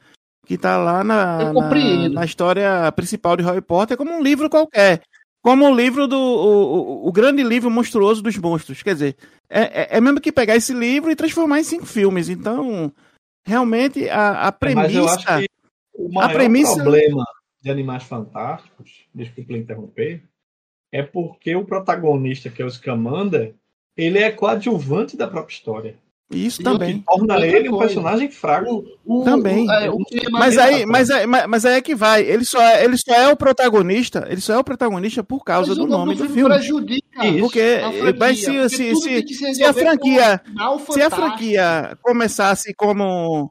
Que 0.44 0.56
tá 0.56 0.78
lá 0.78 1.04
na, 1.04 1.52
na, 1.52 2.08
na, 2.08 2.24
história 2.24 2.90
principal 2.92 3.36
de 3.36 3.42
Harry 3.42 3.60
Potter, 3.60 3.98
como 3.98 4.10
um 4.10 4.22
livro 4.22 4.48
qualquer. 4.48 5.02
Como 5.42 5.68
o 5.68 5.74
livro 5.74 6.08
do. 6.08 6.18
O, 6.18 7.06
o, 7.06 7.12
grande 7.12 7.42
livro 7.42 7.70
monstruoso 7.70 8.22
dos 8.22 8.36
monstros. 8.38 8.82
Quer 8.82 8.94
dizer, 8.94 9.16
é, 9.48 9.82
é, 9.82 9.98
é 9.98 10.00
mesmo 10.00 10.20
que 10.20 10.32
pegar 10.32 10.56
esse 10.56 10.72
livro 10.72 11.10
e 11.10 11.16
transformar 11.16 11.60
em 11.60 11.64
cinco 11.64 11.86
filmes. 11.86 12.28
Então, 12.28 12.90
realmente, 13.46 14.08
a, 14.08 14.48
a 14.48 14.52
premissa. 14.52 15.44
O 15.98 16.12
maior 16.12 16.32
premissa... 16.32 16.76
problema 16.76 17.24
de 17.60 17.70
Animais 17.70 18.04
Fantásticos, 18.04 19.08
desculpa 19.12 19.52
interromper, 19.54 20.22
é 20.92 21.02
porque 21.02 21.56
o 21.56 21.64
protagonista, 21.64 22.48
que 22.48 22.62
é 22.62 22.64
o 22.64 22.70
Scamander, 22.70 23.54
ele 23.96 24.18
é 24.18 24.30
coadjuvante 24.30 25.16
da 25.16 25.26
própria 25.26 25.52
história. 25.52 25.98
Isso 26.30 26.62
também. 26.62 27.00
torna 27.00 27.34
Outra 27.34 27.46
ele 27.46 27.70
um 27.70 27.78
personagem 27.78 28.30
fraco. 28.30 28.84
O, 29.04 29.22
o, 29.22 29.24
também. 29.24 29.66
É, 29.70 29.90
o 29.90 29.98
mas, 30.30 30.58
aí, 30.58 30.84
mas, 30.84 31.10
aí, 31.10 31.26
mas 31.26 31.64
aí 31.64 31.76
é 31.76 31.80
que 31.80 31.94
vai. 31.94 32.22
Ele 32.22 32.44
só 32.44 32.60
é, 32.60 32.84
ele 32.84 32.98
só 32.98 33.14
é 33.14 33.32
o 33.32 33.36
protagonista. 33.36 34.26
Ele 34.30 34.40
só 34.40 34.52
é 34.52 34.58
o 34.58 34.64
protagonista 34.64 35.24
por 35.24 35.42
causa 35.42 35.70
mas 35.70 35.78
do 35.78 35.86
nome 35.86 36.14
do 36.14 36.28
filme. 36.28 36.54
Prejudica 36.54 37.08
porque, 37.40 37.80
vai 38.18 38.34
se, 38.34 38.68
se, 38.68 38.94
se, 38.94 39.26
se, 39.26 39.54
se 39.54 39.64
a 39.64 39.72
franquia 39.72 40.40
se 40.90 41.00
a 41.00 41.10
franquia 41.10 41.98
começasse 42.02 42.74
como 42.74 43.50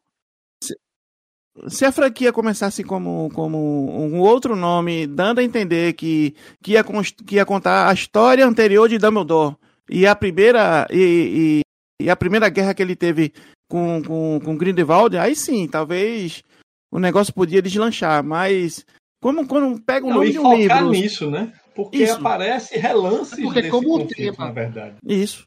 se 1.67 1.85
a 1.85 1.91
franquia 1.91 2.31
começasse 2.31 2.83
como, 2.83 3.29
como 3.33 3.57
um 3.57 4.19
outro 4.19 4.55
nome, 4.55 5.07
dando 5.07 5.39
a 5.39 5.43
entender 5.43 5.93
que, 5.93 6.35
que, 6.61 6.73
ia, 6.73 6.83
que 7.25 7.35
ia 7.35 7.45
contar 7.45 7.89
a 7.89 7.93
história 7.93 8.45
anterior 8.45 8.87
de 8.87 8.97
Dumbledore 8.97 9.55
e 9.89 10.05
a 10.05 10.15
primeira 10.15 10.87
e, 10.91 11.61
e, 11.99 12.05
e 12.05 12.09
a 12.09 12.15
primeira 12.15 12.49
guerra 12.49 12.73
que 12.73 12.81
ele 12.81 12.95
teve 12.95 13.33
com, 13.69 14.01
com, 14.05 14.39
com 14.43 14.57
Grindelwald, 14.57 15.17
aí 15.17 15.35
sim, 15.35 15.67
talvez 15.67 16.43
o 16.91 16.99
negócio 16.99 17.33
podia 17.33 17.61
deslanchar, 17.61 18.23
mas 18.23 18.85
como 19.21 19.47
quando 19.47 19.81
pega 19.81 20.05
o 20.05 20.13
nome 20.13 20.31
de 20.31 20.39
um 20.39 20.55
livro... 20.55 20.89
nisso, 20.89 21.29
né? 21.29 21.51
Porque 21.75 21.97
Isso. 22.03 22.13
aparece 22.13 22.77
relances 22.77 23.39
Porque 23.39 23.61
desse 23.61 23.71
como 23.71 23.99
conflito, 23.99 24.15
tema. 24.15 24.47
na 24.47 24.51
verdade. 24.51 24.95
Isso. 25.05 25.45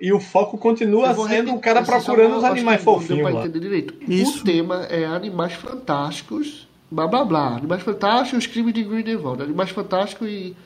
E 0.00 0.12
o 0.12 0.18
foco 0.18 0.58
continua 0.58 1.14
sendo 1.28 1.54
o 1.54 1.60
cara 1.60 1.82
procurando 1.82 2.38
os 2.38 2.44
animais 2.44 2.82
fofinhos. 2.82 3.32
Lá. 3.32 3.46
direito. 3.46 3.94
Isso. 4.10 4.40
O 4.40 4.44
tema 4.44 4.84
é 4.90 5.04
Animais 5.04 5.52
Fantásticos, 5.52 6.68
blá 6.90 7.06
blá 7.06 7.24
blá. 7.24 7.56
Animais 7.56 7.82
Fantásticos, 7.82 8.46
Crime 8.46 8.72
de 8.72 8.82
Grindelwald. 8.82 9.42
Animais 9.42 9.70
Fantásticos 9.70 10.28
e, 10.28 10.56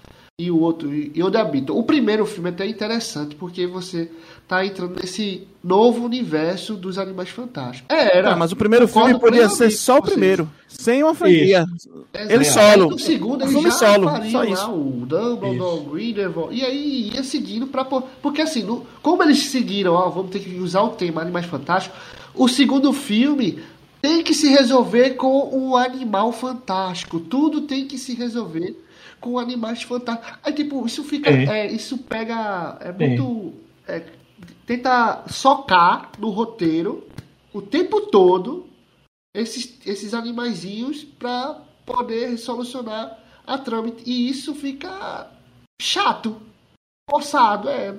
e 0.40 0.52
o 0.52 0.60
outro, 0.60 0.94
e, 0.94 1.20
onde 1.20 1.36
habitam. 1.36 1.76
O 1.76 1.82
primeiro 1.82 2.24
filme 2.24 2.50
é 2.50 2.52
até 2.52 2.64
interessante, 2.64 3.34
porque 3.34 3.66
você 3.66 4.08
tá 4.46 4.64
entrando 4.64 5.00
nesse 5.00 5.48
novo 5.64 6.04
universo 6.04 6.74
dos 6.74 6.96
Animais 6.96 7.28
Fantásticos. 7.28 7.92
É, 7.92 8.18
era. 8.18 8.36
mas 8.36 8.52
o 8.52 8.56
primeiro 8.56 8.86
filme 8.86 9.18
podia 9.18 9.48
ser 9.48 9.68
só 9.72 9.98
o 9.98 10.02
primeiro, 10.02 10.48
sem 10.68 11.02
uma 11.02 11.12
franquia. 11.12 11.66
Ele 12.14 12.44
solo. 12.44 12.90
No 12.90 12.98
segundo 13.00 13.42
ele 13.42 13.50
filme 13.50 13.68
já 13.68 13.76
solo, 13.76 14.08
só 14.30 14.44
isso. 14.44 14.62
Lá, 14.62 14.72
o 14.72 15.06
Dumbledore, 15.06 15.80
o 15.80 15.90
Grindelwald, 15.90 16.56
e 16.56 16.64
aí 16.64 17.10
ia 17.12 17.24
seguindo 17.24 17.66
para 17.66 17.84
porque 17.84 18.40
assim, 18.40 18.62
no, 18.62 18.86
como 19.02 19.24
eles 19.24 19.42
seguiram, 19.42 19.94
ó, 19.94 20.08
vamos 20.08 20.30
ter 20.30 20.38
que 20.38 20.54
usar 20.54 20.82
o 20.82 20.90
tema 20.90 21.20
Animais 21.20 21.46
Fantásticos, 21.46 21.98
o 22.32 22.46
segundo 22.46 22.92
filme 22.92 23.58
tem 24.00 24.22
que 24.22 24.32
se 24.32 24.48
resolver 24.50 25.14
com 25.14 25.50
o 25.52 25.76
animal 25.76 26.30
fantástico. 26.30 27.18
Tudo 27.18 27.62
tem 27.62 27.88
que 27.88 27.98
se 27.98 28.14
resolver 28.14 28.76
com 29.20 29.38
animais 29.38 29.82
fantásticos. 29.82 30.38
Aí, 30.42 30.52
tipo, 30.52 30.84
isso 30.86 31.02
fica. 31.04 31.30
É, 31.50 31.66
isso 31.70 31.98
pega. 31.98 32.78
É 32.80 32.92
muito 33.08 33.54
é, 33.86 34.04
tenta 34.66 35.24
socar 35.28 36.12
no 36.18 36.30
roteiro 36.30 37.06
o 37.52 37.60
tempo 37.62 38.02
todo 38.02 38.66
esses, 39.34 39.78
esses 39.86 40.14
animaizinhos 40.14 41.04
para 41.04 41.60
poder 41.86 42.36
solucionar 42.38 43.18
a 43.46 43.58
trama. 43.58 43.92
E 44.04 44.28
isso 44.28 44.54
fica 44.54 45.30
chato, 45.80 46.36
forçado, 47.10 47.68
é. 47.68 47.94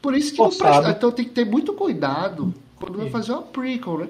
Por 0.00 0.14
isso 0.14 0.30
que 0.30 0.36
presta- 0.58 0.90
então 0.96 1.10
tem 1.12 1.24
que 1.24 1.32
ter 1.32 1.44
muito 1.44 1.72
cuidado 1.72 2.54
quando 2.76 2.98
vai 2.98 3.06
fazer 3.10 3.32
uma 3.32 3.42
prequel, 3.42 3.98
né? 3.98 4.08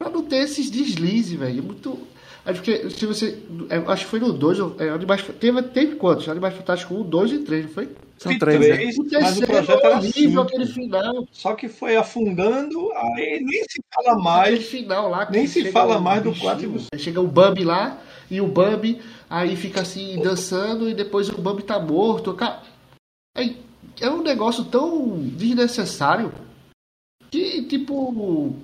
Pra 0.00 0.10
não 0.10 0.22
ter 0.22 0.44
esses 0.44 0.70
deslizes, 0.70 1.36
velho. 1.38 1.58
É 1.58 1.62
muito. 1.62 1.98
Acho 2.44 2.62
que 2.62 2.88
se 2.90 3.04
você. 3.06 3.38
eu 3.70 3.90
acho 3.90 4.04
que 4.04 4.10
foi 4.10 4.20
no 4.20 4.32
2, 4.32 4.58
é, 4.80 4.88
Animais, 4.90 5.22
teve, 5.38 5.62
teve 5.64 5.96
quantos? 5.96 6.28
Animais 6.28 6.54
Fantásticos 6.54 6.96
1, 6.96 7.02
2 7.02 7.32
e 7.32 7.38
3, 7.40 7.64
não 7.66 7.72
foi? 7.72 7.88
São 8.16 8.32
E 8.32 8.38
três, 8.38 8.58
né? 8.60 8.74
três, 8.76 8.98
O 8.98 9.02
mas 9.02 9.06
o 9.06 9.10
terceiro 9.10 9.46
projeto 9.46 9.80
é 9.80 9.86
era 9.86 9.96
horrível, 9.98 10.12
cinco. 10.12 10.40
aquele 10.40 10.66
final. 10.66 11.28
Só 11.30 11.54
que 11.54 11.68
foi 11.68 11.94
afundando, 11.96 12.90
aí 12.94 13.40
nem 13.44 13.62
se 13.64 13.80
fala 13.94 14.10
Aquele 14.12 14.24
mais. 14.24 14.66
final 14.66 15.08
lá. 15.10 15.26
que 15.26 15.32
nem 15.32 15.46
se 15.46 15.70
fala 15.70 15.98
um 15.98 16.00
mais 16.00 16.22
do 16.22 16.30
bichinho, 16.30 16.48
quatro 16.50 16.64
e 16.64 16.68
do- 16.68 16.84
aí 16.92 16.98
Chega 16.98 17.20
o 17.20 17.28
Bambi 17.28 17.62
lá, 17.64 18.00
e 18.30 18.40
o 18.40 18.48
Bambi 18.48 19.00
aí 19.30 19.54
fica 19.54 19.82
assim 19.82 20.20
dançando, 20.20 20.88
e 20.88 20.94
depois 20.94 21.28
o 21.28 21.40
Bambi 21.40 21.62
tá 21.62 21.78
morto. 21.78 22.34
Cara, 22.34 22.60
é, 23.36 23.50
é 24.00 24.10
um 24.10 24.22
negócio 24.22 24.64
tão 24.64 25.16
desnecessário 25.20 26.32
que, 27.30 27.62
tipo. 27.64 28.56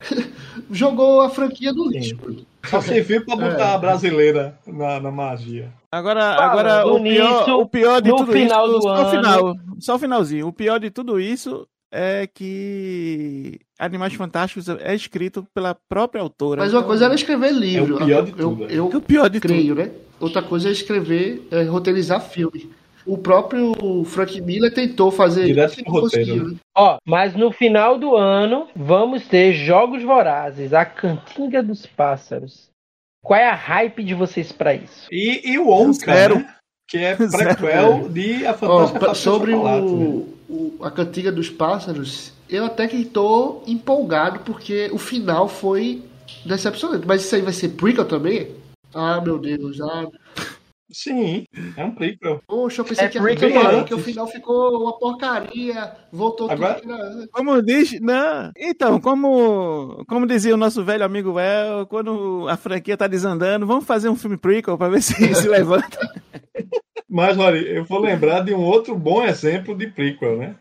jogou 0.70 1.20
a 1.20 1.30
franquia 1.30 1.72
no 1.72 1.88
lixo. 1.88 2.16
Só 2.64 2.80
serviu 2.82 3.24
pra 3.24 3.36
botar 3.36 3.70
É. 3.70 3.74
a 3.74 3.78
brasileira 3.78 4.58
na, 4.66 5.00
na 5.00 5.10
magia. 5.10 5.72
Agora, 5.90 6.34
agora 6.34 6.86
o, 6.86 7.02
pior, 7.02 7.38
nisso, 7.40 7.56
o 7.60 7.66
pior 7.66 8.00
de 8.02 8.10
no 8.10 8.16
tudo 8.16 8.32
final 8.32 8.66
isso, 8.66 8.74
do 8.76 8.82
só 8.82 8.88
o 8.88 8.94
ano- 8.96 9.10
final, 9.10 9.54
só 9.80 9.94
o 9.94 9.98
finalzinho. 9.98 10.46
O 10.46 10.52
pior 10.52 10.78
de 10.78 10.90
tudo 10.90 11.18
isso 11.18 11.66
é 11.90 12.26
que 12.26 13.58
Animais 13.78 14.12
Fantásticos 14.14 14.68
é 14.68 14.94
escrito 14.94 15.46
pela 15.54 15.74
própria 15.88 16.20
autora. 16.20 16.60
Mas 16.60 16.72
uma 16.72 16.80
então- 16.80 16.88
coisa 16.88 17.06
era 17.06 17.14
escrever 17.14 17.52
livro. 17.52 17.98
É 17.98 18.02
o 18.02 18.06
pior 18.06 18.22
de 18.24 18.30
eu, 18.30 18.36
tudo, 18.36 18.64
é. 18.64 18.66
eu, 18.70 18.90
É 18.92 18.96
o 18.96 19.00
pior 19.00 19.30
de 19.30 19.40
creio, 19.40 19.74
né? 19.74 19.90
Outra 20.20 20.42
coisa 20.42 20.68
é 20.68 20.72
escrever, 20.72 21.46
é 21.50 21.62
roteirizar 21.62 22.20
filme. 22.20 22.70
O 23.08 23.16
próprio 23.16 24.04
Frank 24.04 24.40
Miller 24.42 24.72
tentou 24.72 25.10
fazer 25.10 25.46
Direto 25.46 25.80
isso 25.80 25.90
roteiro, 25.90 26.48
né? 26.52 26.56
Ó, 26.76 26.98
mas 27.06 27.34
no 27.34 27.50
final 27.50 27.98
do 27.98 28.14
ano 28.14 28.68
vamos 28.76 29.26
ter 29.26 29.54
Jogos 29.54 30.02
Vorazes, 30.02 30.72
a 30.74 30.84
Cantiga 30.84 31.62
dos 31.62 31.86
Pássaros. 31.86 32.68
Qual 33.24 33.40
é 33.40 33.48
a 33.48 33.54
hype 33.54 34.04
de 34.04 34.14
vocês 34.14 34.52
pra 34.52 34.74
isso? 34.74 35.08
E, 35.10 35.40
e 35.52 35.58
o 35.58 35.70
Onca, 35.70 36.12
Zero. 36.14 36.36
né? 36.36 36.54
Que 36.86 36.98
é 36.98 37.14
prequel 37.16 38.08
de 38.10 38.46
A 38.46 38.54
Fantástica 38.54 39.12
de 39.12 39.18
sobre 39.18 39.52
Chocolate, 39.52 39.86
né? 39.86 40.06
o, 40.06 40.28
o- 40.48 40.78
a 40.84 40.90
Cantiga 40.90 41.32
dos 41.32 41.48
Pássaros, 41.50 42.32
eu 42.48 42.64
até 42.64 42.86
que 42.86 43.04
tô 43.04 43.62
empolgado 43.66 44.40
porque 44.40 44.88
o 44.92 44.98
final 44.98 45.48
foi 45.48 46.02
decepcionante. 46.44 47.06
Mas 47.06 47.22
isso 47.24 47.34
aí 47.34 47.40
vai 47.42 47.52
ser 47.52 47.70
prequel 47.70 48.04
também? 48.04 48.52
Ah, 48.94 49.20
meu 49.20 49.38
Deus. 49.38 49.80
Ah, 49.80 50.06
Sim, 50.90 51.44
é 51.76 51.84
um 51.84 51.90
prequel. 51.90 52.40
poxa, 52.46 52.80
eu 52.80 52.84
pensei 52.86 53.04
É 53.04 53.08
que 53.08 53.18
ia 53.18 53.22
prequel 53.22 53.50
porque 53.78 53.94
o 53.94 53.98
final 53.98 54.26
ficou 54.26 54.82
uma 54.82 54.98
porcaria. 54.98 55.92
Voltou 56.10 56.50
Agora- 56.50 56.80
tudo 56.80 57.20
que. 57.22 57.28
Como 57.28 57.62
diz, 57.62 58.00
não. 58.00 58.50
Então, 58.56 58.98
como, 59.00 60.02
como 60.08 60.26
dizia 60.26 60.54
o 60.54 60.58
nosso 60.58 60.82
velho 60.82 61.04
amigo 61.04 61.38
El, 61.38 61.86
quando 61.86 62.46
a 62.48 62.56
franquia 62.56 62.96
tá 62.96 63.06
desandando, 63.06 63.66
vamos 63.66 63.84
fazer 63.84 64.08
um 64.08 64.16
filme 64.16 64.38
prequel 64.38 64.78
pra 64.78 64.88
ver 64.88 65.02
se 65.02 65.34
se 65.34 65.48
levanta. 65.48 65.98
Mas, 67.08 67.38
olha, 67.38 67.58
eu 67.58 67.84
vou 67.84 68.00
lembrar 68.00 68.40
de 68.40 68.54
um 68.54 68.62
outro 68.62 68.94
bom 68.96 69.22
exemplo 69.22 69.74
de 69.76 69.86
prequel, 69.88 70.36
né? 70.38 70.56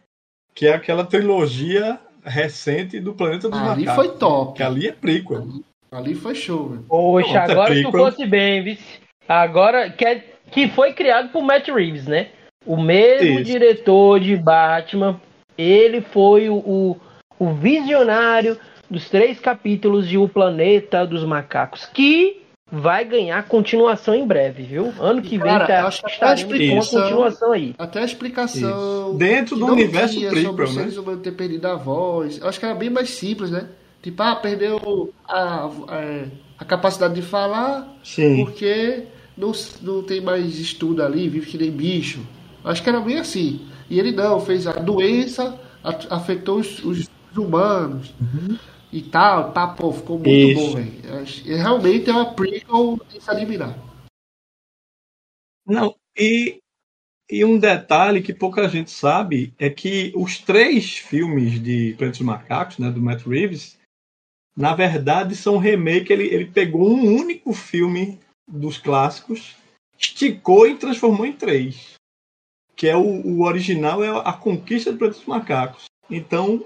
Que 0.53 0.67
é 0.67 0.73
aquela 0.73 1.05
trilogia 1.05 1.99
recente 2.23 2.99
do 2.99 3.13
Planeta 3.13 3.49
dos 3.49 3.59
Ali 3.59 3.85
Macacos. 3.85 4.05
foi 4.07 4.17
top. 4.17 4.57
Que 4.57 4.63
ali 4.63 4.87
é 4.87 4.91
prequel. 4.91 5.47
Ali 5.91 6.15
foi 6.15 6.35
show, 6.35 6.67
velho. 6.69 6.83
Poxa, 6.83 7.27
Pronto, 7.27 7.37
é 7.49 7.51
agora 7.51 7.81
tu 7.81 7.91
fosse 7.91 8.25
bem, 8.25 8.63
vice. 8.63 8.83
Agora, 9.27 9.89
que, 9.89 10.05
é- 10.05 10.23
que 10.51 10.67
foi 10.69 10.93
criado 10.93 11.29
por 11.29 11.43
Matt 11.43 11.67
Reeves, 11.67 12.05
né? 12.05 12.27
O 12.65 12.77
mesmo 12.77 13.39
Isso. 13.39 13.43
diretor 13.43 14.19
de 14.19 14.35
Batman. 14.35 15.19
Ele 15.57 16.01
foi 16.01 16.49
o, 16.49 16.55
o, 16.55 16.97
o 17.39 17.53
visionário 17.53 18.57
dos 18.89 19.09
três 19.09 19.39
capítulos 19.39 20.07
de 20.07 20.17
O 20.17 20.27
Planeta 20.29 21.05
dos 21.05 21.23
Macacos, 21.23 21.85
que 21.85 22.41
vai 22.71 23.05
ganhar 23.05 23.47
continuação 23.47 24.13
em 24.13 24.25
breve, 24.27 24.63
viu? 24.63 24.93
Ano 24.99 25.21
que 25.21 25.37
vem 25.37 25.57
tá, 25.57 25.89
que 25.89 26.11
estaremos 26.11 26.93
a 26.93 27.01
continuação 27.01 27.51
aí. 27.53 27.73
Até 27.77 28.01
a 28.01 28.05
explicação. 28.05 29.09
Isso. 29.09 29.17
Dentro 29.17 29.55
do 29.55 29.65
universo 29.67 30.19
prequel, 30.19 30.43
sobre 30.43 30.65
né? 30.65 30.71
humanos 30.71 31.21
ter 31.21 31.31
perdido 31.31 31.65
a 31.65 31.75
voz. 31.75 32.39
Eu 32.39 32.47
acho 32.47 32.59
que 32.59 32.65
era 32.65 32.75
bem 32.75 32.89
mais 32.89 33.09
simples, 33.09 33.49
né? 33.49 33.67
Tipo, 34.01 34.21
ah, 34.23 34.35
perdeu 34.35 35.13
a, 35.27 35.65
a, 35.65 35.69
a 36.59 36.65
capacidade 36.65 37.15
de 37.15 37.21
falar 37.21 37.87
Sim. 38.03 38.43
porque 38.43 39.03
não, 39.37 39.51
não 39.81 40.03
tem 40.03 40.19
mais 40.19 40.59
estudo 40.59 41.03
ali, 41.03 41.29
vive 41.29 41.45
que 41.45 41.57
nem 41.57 41.71
bicho. 41.71 42.25
Acho 42.63 42.81
que 42.81 42.89
era 42.89 42.99
bem 42.99 43.19
assim. 43.19 43.67
E 43.89 43.99
ele 43.99 44.11
não, 44.11 44.41
fez 44.41 44.65
a 44.67 44.73
doença, 44.73 45.59
afetou 46.09 46.59
os, 46.59 46.83
os 46.83 47.09
humanos 47.37 48.13
e 48.91 49.01
tal. 49.01 49.51
Tá, 49.53 49.67
pô, 49.67 49.93
ficou 49.93 50.17
muito 50.17 50.29
Isso. 50.29 50.59
bom, 50.59 50.75
velho. 50.75 50.91
E 51.45 51.55
Realmente 51.55 52.09
é 52.09 52.13
uma 52.13 52.33
prequel 52.33 52.99
de 53.09 53.21
se 53.21 53.29
admirar. 53.29 53.77
Não, 55.65 55.95
e, 56.17 56.59
e 57.29 57.45
um 57.45 57.59
detalhe 57.59 58.21
que 58.21 58.33
pouca 58.33 58.67
gente 58.67 58.89
sabe 58.89 59.53
é 59.59 59.69
que 59.69 60.11
os 60.15 60.39
três 60.39 60.97
filmes 60.97 61.61
de 61.61 61.93
Planeta 61.97 62.17
dos 62.17 62.25
Macacos, 62.25 62.77
né, 62.77 62.89
do 62.89 63.01
Matt 63.01 63.25
Reeves, 63.25 63.77
na 64.55 64.73
verdade 64.73 65.35
são 65.35 65.57
remake. 65.57 66.11
Ele, 66.11 66.23
ele 66.23 66.45
pegou 66.45 66.89
um 66.89 67.15
único 67.15 67.53
filme 67.53 68.19
dos 68.47 68.77
clássicos, 68.77 69.55
esticou 69.97 70.67
e 70.67 70.75
transformou 70.75 71.25
em 71.25 71.33
três. 71.33 71.95
Que 72.75 72.87
é 72.87 72.95
o, 72.95 73.01
o 73.01 73.43
original, 73.43 74.03
é 74.03 74.09
a 74.09 74.33
Conquista 74.33 74.91
do 74.91 74.97
Planeta 74.97 75.19
dos 75.19 75.27
Macacos. 75.27 75.85
Então, 76.09 76.63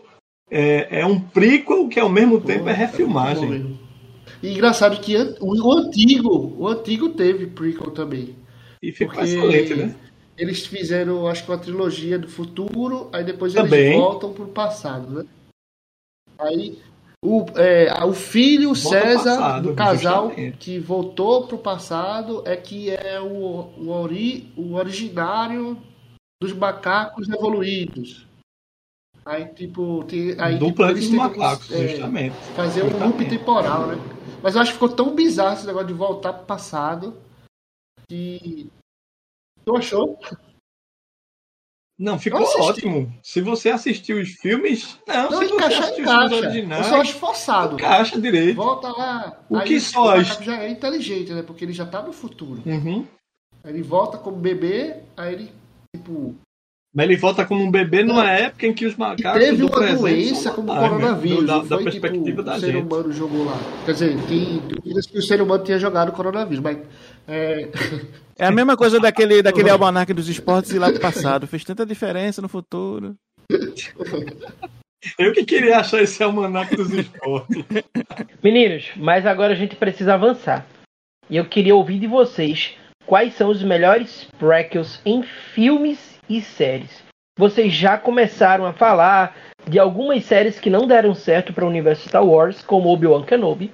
é, 0.50 1.00
é 1.00 1.06
um 1.06 1.20
prequel 1.20 1.88
que 1.88 2.00
ao 2.00 2.10
mesmo 2.10 2.42
tempo 2.42 2.68
é 2.68 2.74
Bom 2.74 2.80
refilmagem. 2.80 3.80
E 4.44 4.52
engraçado 4.52 5.00
que 5.02 5.16
o, 5.40 5.72
antigo, 5.72 6.56
o 6.58 6.68
antigo 6.68 7.10
teve 7.10 7.48
prequel 7.48 7.92
também. 7.92 8.36
E 8.82 8.92
ficou 8.92 9.24
excelente, 9.24 9.76
né? 9.76 9.96
eles 10.42 10.66
fizeram, 10.66 11.28
acho 11.28 11.46
que 11.46 11.52
uma 11.52 11.58
trilogia 11.58 12.18
do 12.18 12.28
futuro, 12.28 13.10
aí 13.14 13.24
depois 13.24 13.54
Também. 13.54 13.80
eles 13.80 13.98
voltam 13.98 14.34
pro 14.34 14.48
passado, 14.48 15.08
né? 15.12 15.26
Aí 16.40 16.80
o, 17.24 17.46
é, 17.56 18.04
o 18.04 18.14
filho 18.14 18.74
Volta 18.74 18.90
César 19.02 19.38
passado, 19.38 19.70
do 19.70 19.76
casal 19.76 20.28
justamente. 20.30 20.58
que 20.58 20.80
voltou 20.80 21.48
pro 21.48 21.58
passado 21.58 22.42
é 22.46 22.58
que 22.58 22.90
é 22.90 23.20
o, 23.20 23.70
o, 23.78 23.90
ori, 23.90 24.52
o 24.58 24.74
originário 24.74 25.78
dos 26.42 26.54
macacos 26.54 27.30
evoluídos. 27.30 28.26
Aí, 29.24 29.46
tipo, 29.54 30.04
tem, 30.06 30.36
aí, 30.40 30.58
do 30.58 30.66
tipo, 30.68 30.84
eles 30.84 31.08
dos 31.08 31.16
Macacos, 31.16 31.72
é, 31.72 31.90
justamente. 31.90 32.36
fazer 32.56 32.82
um 32.82 32.86
loop 32.86 32.98
Justamente. 33.00 33.30
temporal, 33.30 33.88
né? 33.88 33.96
Mas 34.42 34.56
eu 34.56 34.62
acho 34.62 34.72
que 34.72 34.80
ficou 34.80 34.90
tão 34.90 35.14
bizarro 35.14 35.54
esse 35.54 35.68
negócio 35.68 35.88
de 35.88 35.94
voltar 35.94 36.34
pro 36.34 36.46
passado 36.48 37.16
que. 38.10 38.68
Tu 39.64 39.78
achou? 39.78 40.20
Não, 42.02 42.18
ficou 42.18 42.42
ótimo. 42.42 43.14
Se 43.22 43.42
você 43.42 43.70
assistiu 43.70 44.20
os 44.20 44.30
filmes. 44.30 44.98
Não, 45.08 45.30
Não, 45.30 45.40
se 45.40 45.48
você 45.50 45.54
encaixar 45.54 45.84
assistiu 45.84 46.04
os 46.04 46.10
filmes 46.10 46.32
encaixa. 46.32 46.48
originais. 46.48 46.86
Eu 46.88 46.90
só 46.92 47.02
acho 47.02 47.14
forçado. 47.14 47.76
Encaixa 47.76 48.20
direito. 48.20 48.56
Volta 48.56 48.88
lá. 48.90 49.40
O 49.48 49.60
que 49.62 49.80
só 49.80 50.20
já 50.24 50.64
é 50.64 50.70
inteligente, 50.70 51.32
né? 51.32 51.44
Porque 51.44 51.64
ele 51.64 51.74
já 51.74 51.86
tá 51.86 52.02
no 52.02 52.12
futuro. 52.12 52.64
Uhum. 52.66 53.06
Aí 53.64 53.72
ele 53.72 53.84
volta 53.84 54.18
como 54.18 54.36
bebê, 54.36 54.96
aí 55.16 55.34
ele, 55.34 55.52
tipo. 55.96 56.36
Mas 56.94 57.06
ele 57.06 57.16
volta 57.16 57.46
como 57.46 57.64
um 57.64 57.72
bebê 57.72 58.04
numa 58.04 58.30
época 58.30 58.68
em 58.68 58.74
que 58.74 58.86
os 58.86 58.96
E 58.96 59.00
macacos. 59.00 59.40
teve 59.42 59.58
do 59.58 59.68
uma 59.68 59.78
presente 59.78 60.00
doença 60.02 60.52
como 60.52 60.72
o 60.72 60.76
né? 60.76 60.82
coronavírus. 60.90 61.46
Da, 61.46 61.58
da 61.60 61.66
foi 61.66 61.84
perspectiva 61.84 62.26
tipo, 62.26 62.44
da 62.44 62.56
o 62.56 62.60
ser 62.60 62.72
gente. 62.74 62.84
humano 62.84 63.14
jogou 63.14 63.46
lá. 63.46 63.58
Quer 63.86 63.94
dizer, 63.94 64.18
tem 64.28 64.60
dúvidas 64.68 65.06
que 65.08 65.18
o 65.18 65.22
ser 65.22 65.42
humano 65.42 65.64
tinha 65.64 65.80
jogado 65.80 66.10
o 66.10 66.12
coronavírus, 66.12 66.62
mas. 66.62 66.78
É, 67.28 67.70
É 68.38 68.46
a 68.46 68.52
mesma 68.52 68.76
coisa 68.76 69.00
daquele, 69.00 69.42
daquele 69.44 69.70
almanac 69.70 70.12
dos 70.14 70.28
esportes 70.28 70.72
e 70.72 70.80
lá 70.80 70.90
pro 70.92 71.00
passado. 71.00 71.46
Fez 71.46 71.64
tanta 71.64 71.86
diferença 71.86 72.42
no 72.42 72.50
futuro. 72.50 73.16
Eu 75.18 75.32
que 75.34 75.44
queria 75.46 75.80
achar 75.80 76.02
esse 76.02 76.22
almanac 76.24 76.76
dos 76.76 76.92
esportes. 76.92 77.64
Meninos, 78.44 78.92
mas 78.98 79.26
agora 79.26 79.54
a 79.54 79.56
gente 79.56 79.76
precisa 79.76 80.14
avançar. 80.14 80.66
E 81.30 81.38
eu 81.38 81.46
queria 81.46 81.76
ouvir 81.76 81.98
de 82.00 82.08
vocês 82.08 82.74
quais 83.06 83.34
são 83.36 83.50
os 83.50 83.64
melhores 83.64 84.28
prequels 84.38 85.00
em 85.06 85.24
filmes 85.54 86.11
e 86.38 86.42
séries. 86.42 87.04
Vocês 87.38 87.74
já 87.74 87.98
começaram 87.98 88.66
a 88.66 88.74
falar 88.74 89.36
de 89.68 89.80
algumas 89.80 90.24
séries 90.26 90.60
que 90.60 90.70
não 90.70 90.88
deram 90.88 91.14
certo 91.14 91.54
para 91.54 91.66
o 91.66 91.68
universo 91.68 92.08
Star 92.08 92.26
Wars, 92.26 92.62
como 92.62 92.90
Obi-Wan 92.90 93.24
Kenobi, 93.24 93.72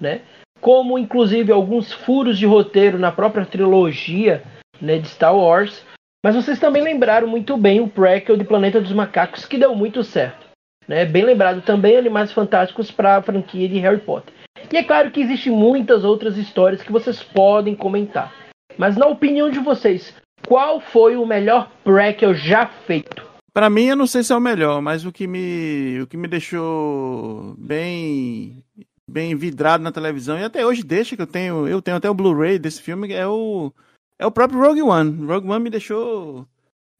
né? 0.00 0.20
Como 0.60 0.98
inclusive 0.98 1.50
alguns 1.50 1.92
furos 1.92 2.38
de 2.38 2.46
roteiro 2.46 2.98
na 2.98 3.10
própria 3.10 3.46
trilogia 3.46 4.42
né, 4.80 4.98
de 4.98 5.08
Star 5.08 5.36
Wars. 5.36 5.84
Mas 6.24 6.34
vocês 6.34 6.58
também 6.58 6.82
lembraram 6.82 7.26
muito 7.26 7.56
bem 7.56 7.80
o 7.80 7.88
prequel 7.88 8.36
de 8.36 8.44
Planeta 8.44 8.80
dos 8.80 8.92
Macacos, 8.92 9.46
que 9.46 9.56
deu 9.56 9.74
muito 9.74 10.04
certo. 10.04 10.46
Né? 10.86 11.04
Bem 11.04 11.24
lembrado 11.24 11.62
também 11.62 11.96
Animais 11.96 12.32
Fantásticos 12.32 12.90
para 12.90 13.16
a 13.16 13.22
franquia 13.22 13.68
de 13.68 13.78
Harry 13.78 14.00
Potter. 14.00 14.34
E 14.70 14.76
é 14.76 14.82
claro 14.84 15.10
que 15.10 15.20
existem 15.20 15.52
muitas 15.52 16.04
outras 16.04 16.36
histórias 16.36 16.82
que 16.82 16.92
vocês 16.92 17.22
podem 17.22 17.74
comentar. 17.74 18.32
Mas 18.76 18.96
na 18.96 19.06
opinião 19.06 19.50
de 19.50 19.58
vocês, 19.58 20.14
qual 20.50 20.80
foi 20.80 21.14
o 21.14 21.24
melhor 21.24 21.70
prequel 21.84 22.34
já 22.34 22.66
feito? 22.66 23.24
Para 23.52 23.70
mim, 23.70 23.84
eu 23.84 23.94
não 23.94 24.06
sei 24.06 24.24
se 24.24 24.32
é 24.32 24.36
o 24.36 24.40
melhor, 24.40 24.82
mas 24.82 25.06
o 25.06 25.12
que 25.12 25.24
me, 25.24 26.00
o 26.02 26.08
que 26.08 26.16
me 26.16 26.26
deixou 26.26 27.54
bem 27.56 28.64
bem 29.06 29.36
vidrado 29.36 29.82
na 29.84 29.92
televisão 29.92 30.36
e 30.38 30.42
até 30.42 30.66
hoje 30.66 30.82
deixa 30.82 31.14
que 31.14 31.22
eu 31.22 31.26
tenho, 31.26 31.68
eu 31.68 31.80
tenho 31.80 31.96
até 31.96 32.10
o 32.10 32.14
Blu-ray 32.14 32.58
desse 32.58 32.80
filme 32.82 33.12
é 33.12 33.26
o 33.26 33.72
é 34.18 34.26
o 34.26 34.30
próprio 34.30 34.60
Rogue 34.60 34.82
One. 34.82 35.24
Rogue 35.24 35.48
One 35.48 35.62
me 35.62 35.70
deixou 35.70 36.44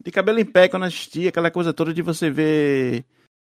de 0.00 0.12
cabelo 0.12 0.38
em 0.38 0.44
pé 0.44 0.68
quando 0.68 0.84
assisti, 0.84 1.26
aquela 1.26 1.50
coisa 1.50 1.72
toda 1.72 1.92
de 1.92 2.02
você 2.02 2.30
ver 2.30 3.04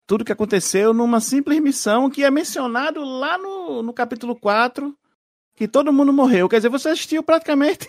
tudo 0.06 0.24
que 0.24 0.32
aconteceu 0.32 0.94
numa 0.94 1.20
simples 1.20 1.60
missão 1.60 2.08
que 2.08 2.22
é 2.22 2.30
mencionado 2.30 3.02
lá 3.02 3.36
no, 3.36 3.82
no 3.82 3.92
capítulo 3.92 4.36
4, 4.36 4.96
que 5.56 5.66
todo 5.66 5.92
mundo 5.92 6.12
morreu. 6.12 6.48
Quer 6.48 6.58
dizer, 6.58 6.68
você 6.68 6.90
assistiu 6.90 7.22
praticamente 7.22 7.88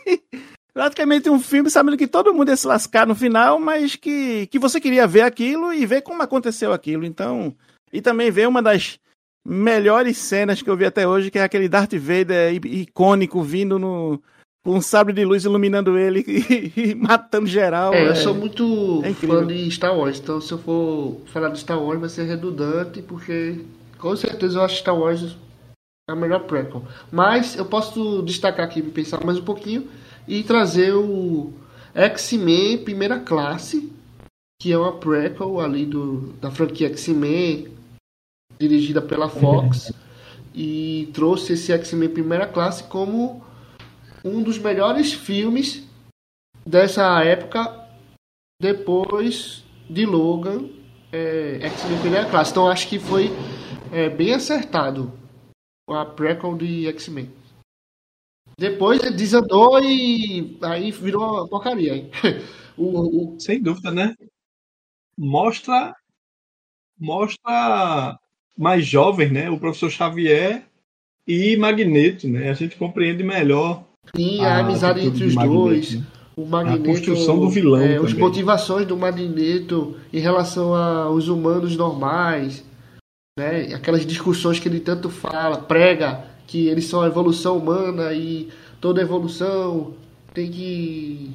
praticamente 0.79 1.29
um 1.29 1.41
filme 1.41 1.69
sabendo 1.69 1.97
que 1.97 2.07
todo 2.07 2.33
mundo 2.33 2.47
ia 2.47 2.55
se 2.55 2.65
lascar 2.65 3.05
no 3.05 3.13
final, 3.13 3.59
mas 3.59 3.97
que, 3.97 4.47
que 4.47 4.57
você 4.57 4.79
queria 4.79 5.05
ver 5.05 5.23
aquilo 5.23 5.73
e 5.73 5.85
ver 5.85 6.01
como 6.01 6.23
aconteceu 6.23 6.71
aquilo. 6.71 7.03
Então, 7.03 7.53
e 7.91 8.01
também 8.01 8.31
ver 8.31 8.47
uma 8.47 8.61
das 8.61 8.97
melhores 9.45 10.17
cenas 10.17 10.61
que 10.61 10.69
eu 10.69 10.77
vi 10.77 10.85
até 10.85 11.05
hoje, 11.05 11.29
que 11.29 11.37
é 11.37 11.43
aquele 11.43 11.67
Darth 11.67 11.93
Vader 11.95 12.53
icônico 12.65 13.43
vindo 13.43 13.77
no 13.77 14.21
com 14.63 14.75
um 14.75 14.81
sabre 14.81 15.11
de 15.11 15.25
luz 15.25 15.43
iluminando 15.43 15.97
ele 15.97 16.23
e, 16.25 16.91
e 16.91 16.95
matando 16.95 17.47
geral. 17.47 17.93
É, 17.93 18.05
é, 18.05 18.07
eu 18.07 18.15
sou 18.15 18.33
muito 18.33 19.01
é 19.03 19.11
fã 19.11 19.45
de 19.45 19.69
Star 19.71 19.97
Wars, 19.97 20.17
então 20.17 20.39
se 20.39 20.53
eu 20.53 20.59
for 20.59 21.19
falar 21.25 21.49
de 21.49 21.59
Star 21.59 21.81
Wars 21.81 21.99
vai 21.99 22.07
ser 22.07 22.23
redundante, 22.23 23.01
porque 23.01 23.65
com 23.97 24.15
certeza 24.15 24.59
eu 24.59 24.63
acho 24.63 24.77
Star 24.77 24.97
Wars 24.97 25.35
a 26.09 26.15
melhor 26.15 26.45
prequel. 26.45 26.85
Mas 27.11 27.57
eu 27.57 27.65
posso 27.65 28.21
destacar 28.21 28.65
aqui, 28.65 28.81
pensar 28.81 29.25
mais 29.25 29.37
um 29.37 29.43
pouquinho, 29.43 29.85
e 30.29 30.43
trazer 30.43 30.93
o 30.93 31.51
X-Men 31.95 32.83
Primeira 32.83 33.19
Classe, 33.19 33.91
que 34.61 34.71
é 34.71 34.77
uma 34.77 34.95
prequel 34.95 35.59
ali 35.59 35.87
do, 35.87 36.33
da 36.33 36.51
franquia 36.51 36.87
X-Men, 36.87 37.67
dirigida 38.59 39.01
pela 39.01 39.27
Fox, 39.27 39.91
e 40.53 41.09
trouxe 41.15 41.53
esse 41.53 41.71
X-Men 41.71 42.09
Primeira 42.09 42.45
Classe 42.45 42.83
como 42.83 43.43
um 44.23 44.43
dos 44.43 44.59
melhores 44.59 45.13
filmes 45.13 45.83
dessa 46.63 47.23
época, 47.23 47.87
depois 48.61 49.63
de 49.89 50.05
Logan, 50.05 50.69
é, 51.11 51.59
X-Men 51.63 51.99
Primeira 52.01 52.29
Classe. 52.29 52.51
Então 52.51 52.69
acho 52.69 52.87
que 52.87 52.99
foi 52.99 53.31
é, 53.91 54.07
bem 54.09 54.35
acertado 54.35 55.11
a 55.89 56.05
prequel 56.05 56.55
de 56.55 56.85
X-Men. 56.87 57.38
Depois 58.59 58.99
desandou 59.15 59.81
e 59.81 60.57
aí 60.61 60.91
virou 60.91 61.47
porcaria. 61.47 61.95
Hein? 61.95 62.11
o, 62.77 63.35
o... 63.35 63.39
Sem 63.39 63.61
dúvida, 63.61 63.89
né? 63.89 64.13
Mostra 65.17 65.95
mostra 66.99 68.19
mais 68.57 68.85
jovem, 68.85 69.29
né? 69.31 69.49
O 69.49 69.57
professor 69.57 69.89
Xavier 69.89 70.65
e 71.25 71.55
Magneto, 71.55 72.27
né? 72.27 72.49
A 72.49 72.53
gente 72.53 72.75
compreende 72.75 73.23
melhor 73.23 73.85
Sim, 74.13 74.43
a, 74.43 74.57
a 74.57 74.59
amizade 74.59 75.05
entre 75.05 75.23
os 75.23 75.33
Magneto, 75.33 75.57
dois. 75.57 75.95
Né? 75.95 76.05
O 76.35 76.45
Magneto, 76.45 76.83
a 76.83 76.85
construção 76.85 77.39
do 77.39 77.49
vilão. 77.49 77.81
É, 77.81 77.95
as 77.95 78.13
motivações 78.13 78.85
do 78.85 78.97
Magneto 78.97 79.95
em 80.11 80.19
relação 80.19 80.75
aos 80.75 81.29
humanos 81.29 81.77
normais. 81.77 82.65
Né? 83.37 83.73
Aquelas 83.73 84.05
discussões 84.05 84.59
que 84.59 84.67
ele 84.67 84.81
tanto 84.81 85.09
fala, 85.09 85.61
prega 85.61 86.25
que 86.49 86.67
eles 86.67 86.85
são 86.85 87.01
a 87.01 87.05
evolução 87.05 87.59
humana 87.59 88.11
e 88.11 88.49
toda 88.81 89.03
evolução 89.03 89.93
tem 90.33 90.49
que 90.49 91.31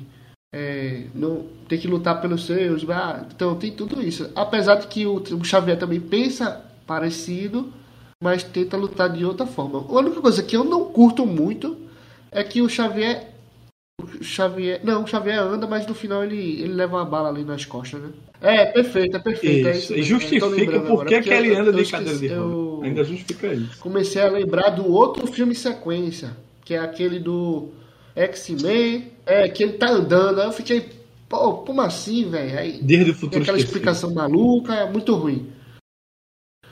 é, 0.53 1.05
não 1.15 1.47
tem 1.69 1.79
que 1.79 1.87
lutar 1.87 2.21
pelos 2.21 2.45
seus 2.45 2.85
ah, 2.91 3.25
então 3.33 3.55
tem 3.55 3.71
tudo 3.71 4.03
isso. 4.03 4.29
Apesar 4.35 4.75
de 4.75 4.89
que 4.89 5.07
o, 5.07 5.19
o, 5.19 5.45
Xavier 5.45 5.79
também 5.79 6.01
pensa 6.01 6.65
parecido 6.85 7.73
mas 8.21 8.43
tenta 8.43 8.77
lutar 8.77 9.09
de 9.11 9.25
outra 9.25 9.47
forma. 9.47 9.79
A 9.79 10.01
única 10.01 10.21
coisa 10.21 10.43
que 10.43 10.57
eu 10.57 10.65
não 10.65 10.87
curto 10.87 11.25
muito 11.25 11.77
é 12.33 12.43
que 12.43 12.61
o 12.61 12.69
Xavier 12.69 13.35
o 14.03 14.25
Xavier 14.25 14.81
não 14.83 15.05
o 15.05 15.07
Xavier 15.07 15.39
anda 15.39 15.69
mas 15.69 15.87
no 15.87 15.95
final 15.95 16.25
ele, 16.25 16.61
ele 16.61 16.75
leva 16.75 16.97
uma 16.97 17.05
bala 17.05 17.29
ali 17.29 17.45
nas 17.45 17.65
costas 17.65 18.03
né 18.03 18.11
é 18.41 18.67
perfeito 18.67 19.17
é 19.17 19.21
perfeito 19.21 19.69
isso. 19.69 19.95
É 19.95 19.99
isso 19.99 20.03
justifica 20.03 20.81
por 20.81 21.07
que 21.07 21.15
ele 21.15 21.55
anda 21.55 21.73
de 21.73 21.91
cadeira 21.91 22.19
de 22.19 22.29
Ainda 22.83 23.05
justifica 23.05 23.47
isso. 23.49 23.79
Comecei 23.79 24.21
a 24.21 24.31
lembrar 24.31 24.71
do 24.71 24.91
outro 24.91 25.27
filme 25.27 25.55
sequência, 25.55 26.37
que 26.65 26.75
é 26.75 26.79
aquele 26.79 27.19
do 27.19 27.71
X-Men, 28.15 29.13
é, 29.25 29.49
que 29.49 29.63
ele 29.63 29.73
tá 29.75 29.91
andando. 29.91 30.41
Aí 30.41 30.47
eu 30.47 30.53
fiquei, 30.53 30.91
pô, 31.29 31.55
como 31.55 31.81
assim, 31.81 32.29
velho? 32.29 32.59
Aí 32.59 32.79
Desde 32.83 33.11
o 33.11 33.15
futuro 33.15 33.43
aquela 33.43 33.59
explicação 33.59 34.13
maluca, 34.13 34.75
é 34.75 34.91
muito 34.91 35.15
ruim. 35.15 35.51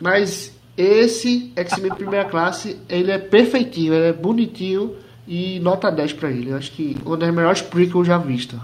Mas 0.01 0.55
esse 0.77 1.53
X-Men 1.57 1.95
Primeira 1.95 2.29
Classe, 2.29 2.79
ele 2.89 3.11
é 3.11 3.19
perfeitinho, 3.19 3.95
ele 3.95 4.07
é 4.09 4.13
bonitinho 4.13 4.97
e 5.27 5.61
nota 5.61 5.91
10 5.91 6.15
para 6.15 6.31
ele. 6.31 6.51
Eu 6.51 6.57
acho 6.57 6.73
que 6.73 6.97
uma 7.05 7.17
das 7.17 7.35
melhores 7.35 7.63
prequels 7.63 8.07
já 8.07 8.19
vista. 8.19 8.61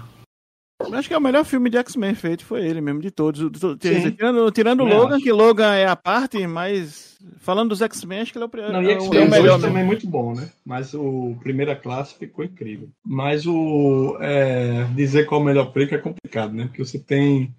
Acho 0.93 1.07
que 1.07 1.13
é 1.13 1.17
o 1.17 1.21
melhor 1.21 1.43
filme 1.45 1.69
de 1.69 1.77
X-Men 1.77 2.15
feito 2.15 2.45
foi 2.45 2.65
ele 2.65 2.81
mesmo, 2.81 3.01
de 3.01 3.11
todos. 3.11 3.39
Tirando, 3.79 4.51
tirando 4.51 4.81
o 4.81 4.85
Logan, 4.85 5.15
acho. 5.15 5.23
que 5.23 5.31
Logan 5.31 5.73
é 5.73 5.87
a 5.87 5.95
parte, 5.95 6.45
mas 6.47 7.17
falando 7.37 7.69
dos 7.69 7.81
X-Men, 7.81 8.21
acho 8.21 8.31
que 8.31 8.37
ele 8.37 8.45
é 8.45 8.47
o, 8.47 8.71
Não, 8.71 8.83
e 8.83 8.91
X-Men 8.91 9.21
é 9.21 9.25
o 9.25 9.29
melhor. 9.29 9.61
também 9.61 9.83
é 9.83 9.85
muito 9.85 10.07
bom, 10.07 10.33
né? 10.33 10.49
Mas 10.65 10.93
o 10.93 11.35
Primeira 11.41 11.75
Classe 11.75 12.15
ficou 12.15 12.43
incrível. 12.43 12.89
Mas 13.05 13.45
o 13.45 14.17
é, 14.19 14.85
dizer 14.95 15.25
qual 15.25 15.41
é 15.41 15.43
o 15.43 15.45
melhor 15.45 15.71
prequel 15.71 15.99
é 15.99 16.01
complicado, 16.01 16.53
né? 16.53 16.65
Porque 16.65 16.83
você 16.83 16.99
tem 16.99 17.53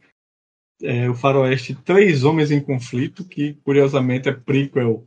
é, 0.82 1.08
o 1.08 1.14
Faroeste 1.14 1.74
Três 1.74 2.24
Homens 2.24 2.50
em 2.50 2.60
Conflito, 2.60 3.24
que 3.24 3.54
curiosamente 3.64 4.28
é 4.28 4.32
prequel 4.32 5.04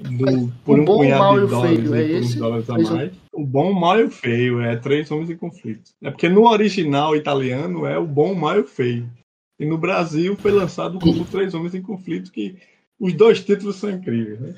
do, 0.00 0.52
por 0.64 0.78
o 0.78 0.82
um 0.82 0.84
bom, 0.84 0.98
punhado 0.98 1.40
de 1.40 1.46
dólares, 1.46 1.90
feio, 1.90 1.94
é 1.94 2.10
esse? 2.18 2.38
dólares 2.38 2.70
a 2.70 2.74
mais. 2.74 3.12
O 3.36 3.44
bom, 3.44 3.70
o 3.70 3.74
mal 3.74 4.00
e 4.00 4.04
o 4.04 4.10
feio 4.10 4.60
é 4.60 4.76
Três 4.76 5.10
Homens 5.10 5.30
em 5.30 5.36
Conflito. 5.36 5.90
É 6.02 6.10
porque 6.10 6.28
no 6.28 6.48
original 6.48 7.14
italiano 7.14 7.86
é 7.86 7.98
o 7.98 8.06
bom, 8.06 8.32
o 8.32 8.36
mal 8.36 8.56
e 8.56 8.60
o 8.60 8.66
feio. 8.66 9.10
E 9.60 9.66
no 9.66 9.76
Brasil 9.76 10.36
foi 10.36 10.52
lançado 10.52 10.98
como 10.98 11.24
Três 11.26 11.54
Homens 11.54 11.74
em 11.74 11.82
Conflito, 11.82 12.32
que 12.32 12.56
os 12.98 13.12
dois 13.12 13.44
títulos 13.44 13.76
são 13.76 13.90
incríveis, 13.90 14.40
né? 14.40 14.54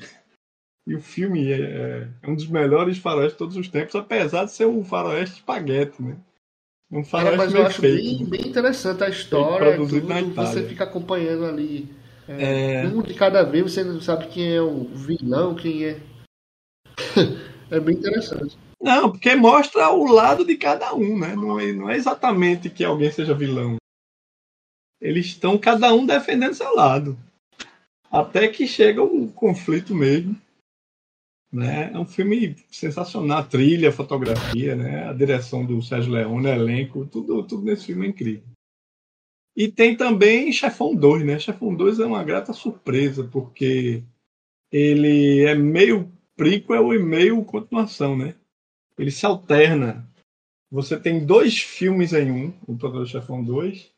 E 0.87 0.95
o 0.95 1.01
filme 1.01 1.51
é, 1.51 2.07
é 2.23 2.29
um 2.29 2.35
dos 2.35 2.47
melhores 2.47 2.97
faroestes 2.97 3.33
de 3.33 3.37
todos 3.37 3.57
os 3.57 3.67
tempos, 3.67 3.95
apesar 3.95 4.45
de 4.45 4.53
ser 4.53 4.65
um 4.65 4.83
faroeste 4.83 5.35
espaguete, 5.35 6.01
né? 6.01 6.17
Um 6.91 7.03
faroeste 7.03 7.35
é, 7.35 7.37
mas 7.37 7.53
eu 7.53 7.65
acho 7.65 7.81
feito, 7.81 8.01
bem, 8.01 8.23
né? 8.23 8.29
bem, 8.29 8.49
interessante 8.49 9.03
a 9.03 9.09
história, 9.09 9.77
tudo, 9.77 10.01
você 10.35 10.63
fica 10.63 10.85
acompanhando 10.85 11.45
ali 11.45 11.87
é, 12.29 12.83
é... 12.83 12.87
Um 12.87 13.01
de 13.01 13.15
cada 13.15 13.41
vez 13.41 13.71
você 13.71 13.83
não 13.83 13.99
sabe 13.99 14.27
quem 14.27 14.53
é 14.53 14.61
o 14.61 14.83
vilão, 14.85 15.55
quem 15.55 15.85
é. 15.85 15.99
é 17.71 17.79
bem 17.79 17.95
interessante. 17.95 18.55
Não, 18.81 19.11
porque 19.11 19.35
mostra 19.35 19.89
o 19.89 20.05
lado 20.05 20.45
de 20.45 20.55
cada 20.55 20.95
um, 20.95 21.17
né? 21.17 21.35
Não 21.35 21.59
é, 21.59 21.73
não 21.73 21.89
é 21.89 21.95
exatamente 21.95 22.69
que 22.69 22.83
alguém 22.83 23.11
seja 23.11 23.33
vilão. 23.33 23.75
Eles 25.01 25.27
estão 25.27 25.57
cada 25.57 25.93
um 25.93 26.05
defendendo 26.05 26.53
seu 26.53 26.73
lado. 26.73 27.17
Até 28.11 28.47
que 28.47 28.65
chega 28.65 29.03
o 29.03 29.31
conflito 29.31 29.93
mesmo. 29.93 30.35
Né? 31.51 31.91
É 31.91 31.97
um 31.97 32.05
filme 32.05 32.55
sensacional, 32.69 33.39
a 33.39 33.43
trilha, 33.43 33.89
a 33.89 33.93
fotografia, 33.93 34.75
né? 34.75 35.09
a 35.09 35.13
direção 35.13 35.65
do 35.65 35.81
Sérgio 35.81 36.13
Leone, 36.13 36.47
o 36.47 36.49
elenco, 36.49 37.05
tudo, 37.07 37.43
tudo 37.43 37.63
nesse 37.63 37.87
filme 37.87 38.05
é 38.05 38.09
incrível. 38.09 38.43
E 39.55 39.67
tem 39.67 39.97
também 39.97 40.51
Chefão 40.53 40.95
2, 40.95 41.25
né? 41.25 41.37
Chefão 41.37 41.75
2 41.75 41.99
é 41.99 42.05
uma 42.05 42.23
grata 42.23 42.53
surpresa, 42.53 43.27
porque 43.29 44.03
ele 44.71 45.43
é 45.43 45.53
meio 45.55 46.09
prequel 46.37 46.93
e 46.93 46.99
meio 46.99 47.43
continuação, 47.43 48.17
né? 48.17 48.35
Ele 48.99 49.11
se 49.11 49.25
alterna. 49.25 50.05
Você 50.69 50.99
tem 50.99 51.25
dois 51.25 51.57
filmes 51.57 52.11
em 52.11 52.29
um, 52.29 52.53
o 52.67 52.77
Poderoso 52.77 53.11
Chefão 53.11 53.41
2, 53.41 53.89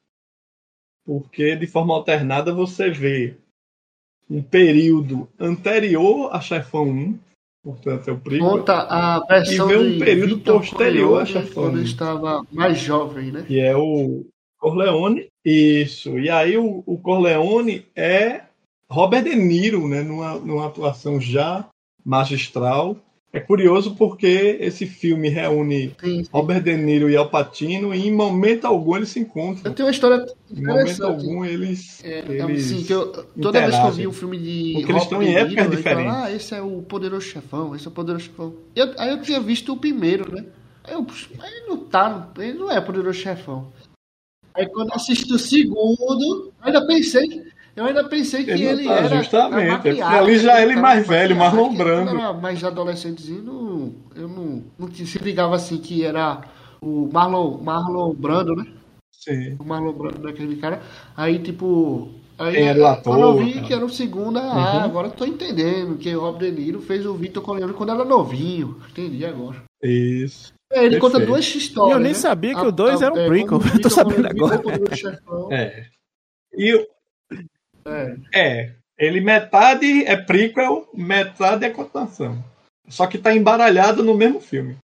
porque 1.03 1.55
de 1.55 1.65
forma 1.65 1.93
alternada 1.93 2.53
você 2.53 2.91
vê 2.91 3.35
um 4.29 4.41
período 4.41 5.27
anterior 5.39 6.29
a 6.31 6.39
Chefão 6.39 6.87
1, 6.87 7.19
portanto 7.63 8.09
é 8.09 8.13
o 8.13 8.19
prequel, 8.19 8.47
Conta 8.47 8.73
a 8.73 9.25
versão 9.25 9.71
e 9.71 9.73
vê 9.73 9.77
um 9.77 9.99
período 9.99 10.39
posterior 10.39 11.21
a 11.21 11.25
Chefão 11.25 11.63
1. 11.63 11.65
Quando 11.65 11.77
ele 11.79 11.87
estava 11.87 12.45
mais 12.51 12.79
jovem, 12.79 13.31
né? 13.31 13.43
Que 13.45 13.59
é 13.59 13.75
o 13.75 14.23
Corleone, 14.59 15.27
isso. 15.43 16.19
E 16.19 16.29
aí 16.29 16.57
o, 16.57 16.83
o 16.85 16.97
Corleone 16.99 17.85
é 17.95 18.43
Robert 18.87 19.23
De 19.23 19.35
Niro, 19.35 19.87
né? 19.87 20.03
Numa, 20.03 20.35
numa 20.35 20.67
atuação 20.67 21.19
já 21.19 21.67
magistral. 22.05 22.95
É 23.33 23.39
curioso 23.39 23.95
porque 23.95 24.57
esse 24.59 24.85
filme 24.85 25.29
reúne 25.29 25.95
Sim, 26.01 26.23
sim. 26.23 26.29
Robert 26.33 26.61
De 26.61 26.75
Niro 26.75 27.09
e 27.09 27.15
Al 27.15 27.29
Pacino 27.29 27.95
e 27.95 28.05
em 28.07 28.11
momento 28.13 28.65
algum 28.65 28.97
eles 28.97 29.07
se 29.09 29.19
Eu 29.19 29.23
encontram. 29.23 29.73
tenho 29.73 29.87
uma 29.87 29.91
história 29.91 30.25
Em 30.53 30.61
momento 30.65 31.05
algum 31.05 31.45
eles, 31.45 32.03
É, 32.03 32.19
eles 32.27 32.65
assim, 32.65 32.83
que 32.83 32.91
eu, 32.93 33.07
toda 33.41 33.61
vez 33.61 33.75
que 33.75 33.81
eu 33.85 33.91
vi 33.91 34.01
interagem. 34.01 34.07
um 34.07 34.11
filme 34.11 34.37
de 34.37 34.73
Porque 34.73 34.91
eles 34.91 35.03
estão 35.03 35.23
em 35.23 35.33
épocas 35.33 35.65
Niro, 35.69 35.77
diferentes. 35.77 36.13
ah, 36.13 36.31
esse 36.31 36.53
é 36.55 36.61
o 36.61 36.81
Poderoso 36.81 37.25
Chefão, 37.25 37.73
esse 37.73 37.85
é 37.85 37.89
o 37.89 37.93
Poderoso 37.93 38.25
Chefão. 38.25 38.53
Eu- 38.75 38.93
aí 38.97 39.09
eu 39.11 39.21
tinha 39.21 39.39
visto 39.39 39.71
o 39.71 39.77
primeiro, 39.77 40.29
né? 40.29 40.45
Aí 40.83 40.93
eu, 40.93 41.05
ele 41.41 41.67
não 41.69 41.77
tá, 41.85 42.29
ele 42.37 42.57
não 42.59 42.69
é 42.69 42.79
o 42.79 42.85
Poderoso 42.85 43.17
Chefão. 43.17 43.71
Aí 44.53 44.67
quando 44.67 44.89
eu 44.89 44.95
assisti 44.95 45.31
o 45.33 45.39
segundo, 45.39 46.47
eu 46.47 46.53
ainda 46.59 46.85
pensei, 46.85 47.43
eu 47.81 47.87
ainda 47.87 48.03
pensei 48.09 48.43
que 48.43 48.51
Ele 48.51 48.65
ele, 48.65 48.83
tá, 48.85 48.93
era 48.93 49.17
justamente, 49.17 49.87
é 49.89 50.03
ali 50.03 50.37
já 50.39 50.53
né? 50.55 50.63
ele 50.63 50.69
Tava 50.75 50.81
mais 50.81 51.07
velho, 51.07 51.35
maquiagem, 51.35 51.37
Marlon 51.37 51.69
que 51.71 51.77
Brando. 51.77 52.05
Quando 52.11 52.19
eu 52.19 52.23
era 52.25 52.33
mais 52.33 52.63
adolescentezinho, 52.63 53.43
não- 53.43 53.93
eu 54.15 54.27
não, 54.27 54.63
não 54.79 54.91
se 54.93 55.19
ligava 55.19 55.55
assim 55.55 55.77
que 55.77 56.03
era 56.05 56.41
o 56.81 57.09
Marlon, 57.11 57.57
Marlon 57.61 58.13
Brando, 58.13 58.55
né? 58.55 58.65
Sim. 59.11 59.55
o 59.59 59.63
Marlon 59.63 59.93
Brando 59.93 60.19
daquele 60.19 60.55
cara. 60.55 60.81
Aí, 61.15 61.39
tipo. 61.39 62.09
Aí, 62.39 62.55
Quem 62.55 62.67
era 62.69 62.79
o 62.81 62.85
ator, 62.87 63.03
quando 63.03 63.21
eu 63.21 63.45
vi 63.45 63.53
cara? 63.53 63.65
que 63.67 63.73
era 63.75 63.85
o 63.85 63.89
segundo, 63.89 64.39
ah, 64.39 64.41
Uhum. 64.55 64.79
agora 64.79 65.07
eu 65.09 65.11
tô 65.11 65.25
entendendo 65.25 65.95
que 65.99 66.15
o 66.15 66.21
Rob 66.21 66.39
De 66.39 66.49
Niro 66.51 66.81
fez 66.81 67.05
o 67.05 67.13
Vitor 67.13 67.43
Corleone 67.43 67.73
quando 67.73 67.91
era 67.91 68.03
novinho. 68.03 68.77
Entendi 68.89 69.23
agora. 69.23 69.61
Isso. 69.83 70.51
É, 70.73 70.83
ele 70.85 70.97
conta 70.97 71.19
Perfeito. 71.19 71.33
duas 71.33 71.55
histórias. 71.55 71.93
Eu 71.97 71.99
nem 71.99 72.13
né? 72.13 72.17
sabia 72.17 72.53
que 72.55 72.61
A- 72.61 72.67
o 72.67 72.71
dois 72.71 72.99
a- 73.01 73.05
era 73.05 73.13
um 73.13 73.17
é, 73.19 73.27
prequel. 73.27 73.59
Eu 73.75 73.81
tô 73.81 73.89
sabendo 73.91 74.25
agora. 74.27 74.59
É. 75.51 75.83
E 76.57 76.73
o- 76.73 76.87
É. 77.85 78.15
é, 78.33 78.75
ele 78.97 79.21
metade 79.21 80.05
é 80.05 80.15
prequel, 80.15 80.89
metade 80.93 81.65
é 81.65 81.69
continuação. 81.69 82.43
Só 82.87 83.07
que 83.07 83.17
tá 83.17 83.33
embaralhado 83.33 84.03
no 84.03 84.13
mesmo 84.13 84.39
filme. 84.39 84.77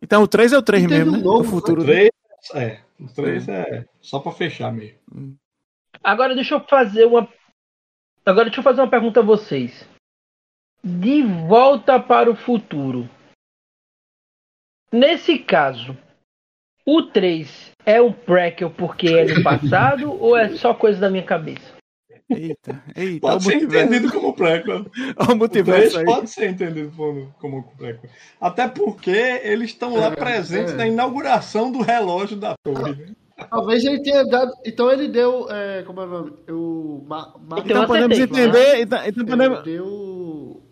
Então 0.00 0.22
o 0.22 0.28
3 0.28 0.52
é 0.52 0.58
o 0.58 0.62
3 0.62 0.84
E 0.84 0.88
teve 0.88 1.04
mesmo, 1.04 1.16
né? 1.16 1.22
novo, 1.22 1.48
o 1.48 1.60
futuro. 1.60 1.82
O 1.82 1.84
3 1.84 2.10
é, 2.54 2.80
o 3.00 3.08
3 3.08 3.48
é 3.48 3.86
só 4.00 4.18
pra 4.20 4.32
fechar 4.32 4.72
mesmo. 4.72 5.36
Agora 6.02 6.34
deixa 6.34 6.54
eu 6.54 6.60
fazer 6.60 7.06
uma. 7.06 7.28
Agora 8.24 8.44
deixa 8.44 8.60
eu 8.60 8.64
fazer 8.64 8.80
uma 8.80 8.90
pergunta 8.90 9.20
a 9.20 9.22
vocês. 9.22 9.88
De 10.82 11.22
volta 11.22 11.98
para 11.98 12.30
o 12.30 12.36
futuro. 12.36 13.08
Nesse 14.92 15.38
caso, 15.38 15.96
o 16.86 17.02
3 17.02 17.73
é 17.86 18.00
um 18.00 18.12
prequel 18.12 18.70
porque 18.70 19.08
é 19.08 19.24
no 19.24 19.42
passado 19.42 20.12
ou 20.20 20.36
é 20.36 20.50
só 20.56 20.74
coisa 20.74 21.00
da 21.00 21.10
minha 21.10 21.24
cabeça? 21.24 21.74
Eita, 22.30 22.82
eita, 22.96 23.20
Pode 23.20 23.44
ser 23.44 23.62
entendido 23.62 24.10
como 24.10 24.34
prequel. 24.34 24.86
O 25.30 25.34
multiverso 25.34 25.92
3 25.92 25.96
aí. 25.96 26.04
pode 26.04 26.30
ser 26.30 26.50
entendido 26.50 26.90
como, 26.96 27.34
como 27.38 27.62
prequel. 27.76 28.10
Até 28.40 28.66
porque 28.66 29.10
eles 29.42 29.70
estão 29.70 29.94
lá 29.94 30.06
É, 30.06 30.10
presentes 30.16 30.72
é. 30.72 30.76
na 30.76 30.86
inauguração 30.86 31.70
do 31.70 31.82
relógio 31.82 32.36
da 32.36 32.54
torre. 32.64 32.94
né? 32.94 33.14
Talvez 33.50 33.84
ele 33.84 34.00
tenha 34.02 34.24
dado. 34.24 34.52
Então 34.64 34.90
ele 34.90 35.08
deu. 35.08 35.46
É, 35.50 35.82
como 35.82 36.00
é 36.00 36.04
o 36.04 36.08
nome? 36.08 36.32
O. 36.50 37.04
Ma, 37.06 37.34
Ma, 37.38 37.58
Então, 37.58 37.64
Então 37.64 37.86
podemos 37.86 38.16
acertei, 38.16 38.44
entender. 38.44 38.80
Então, 38.80 38.98
então 39.06 39.22
ele 39.22 39.26
podemos... 39.26 39.62
deu 39.64 40.62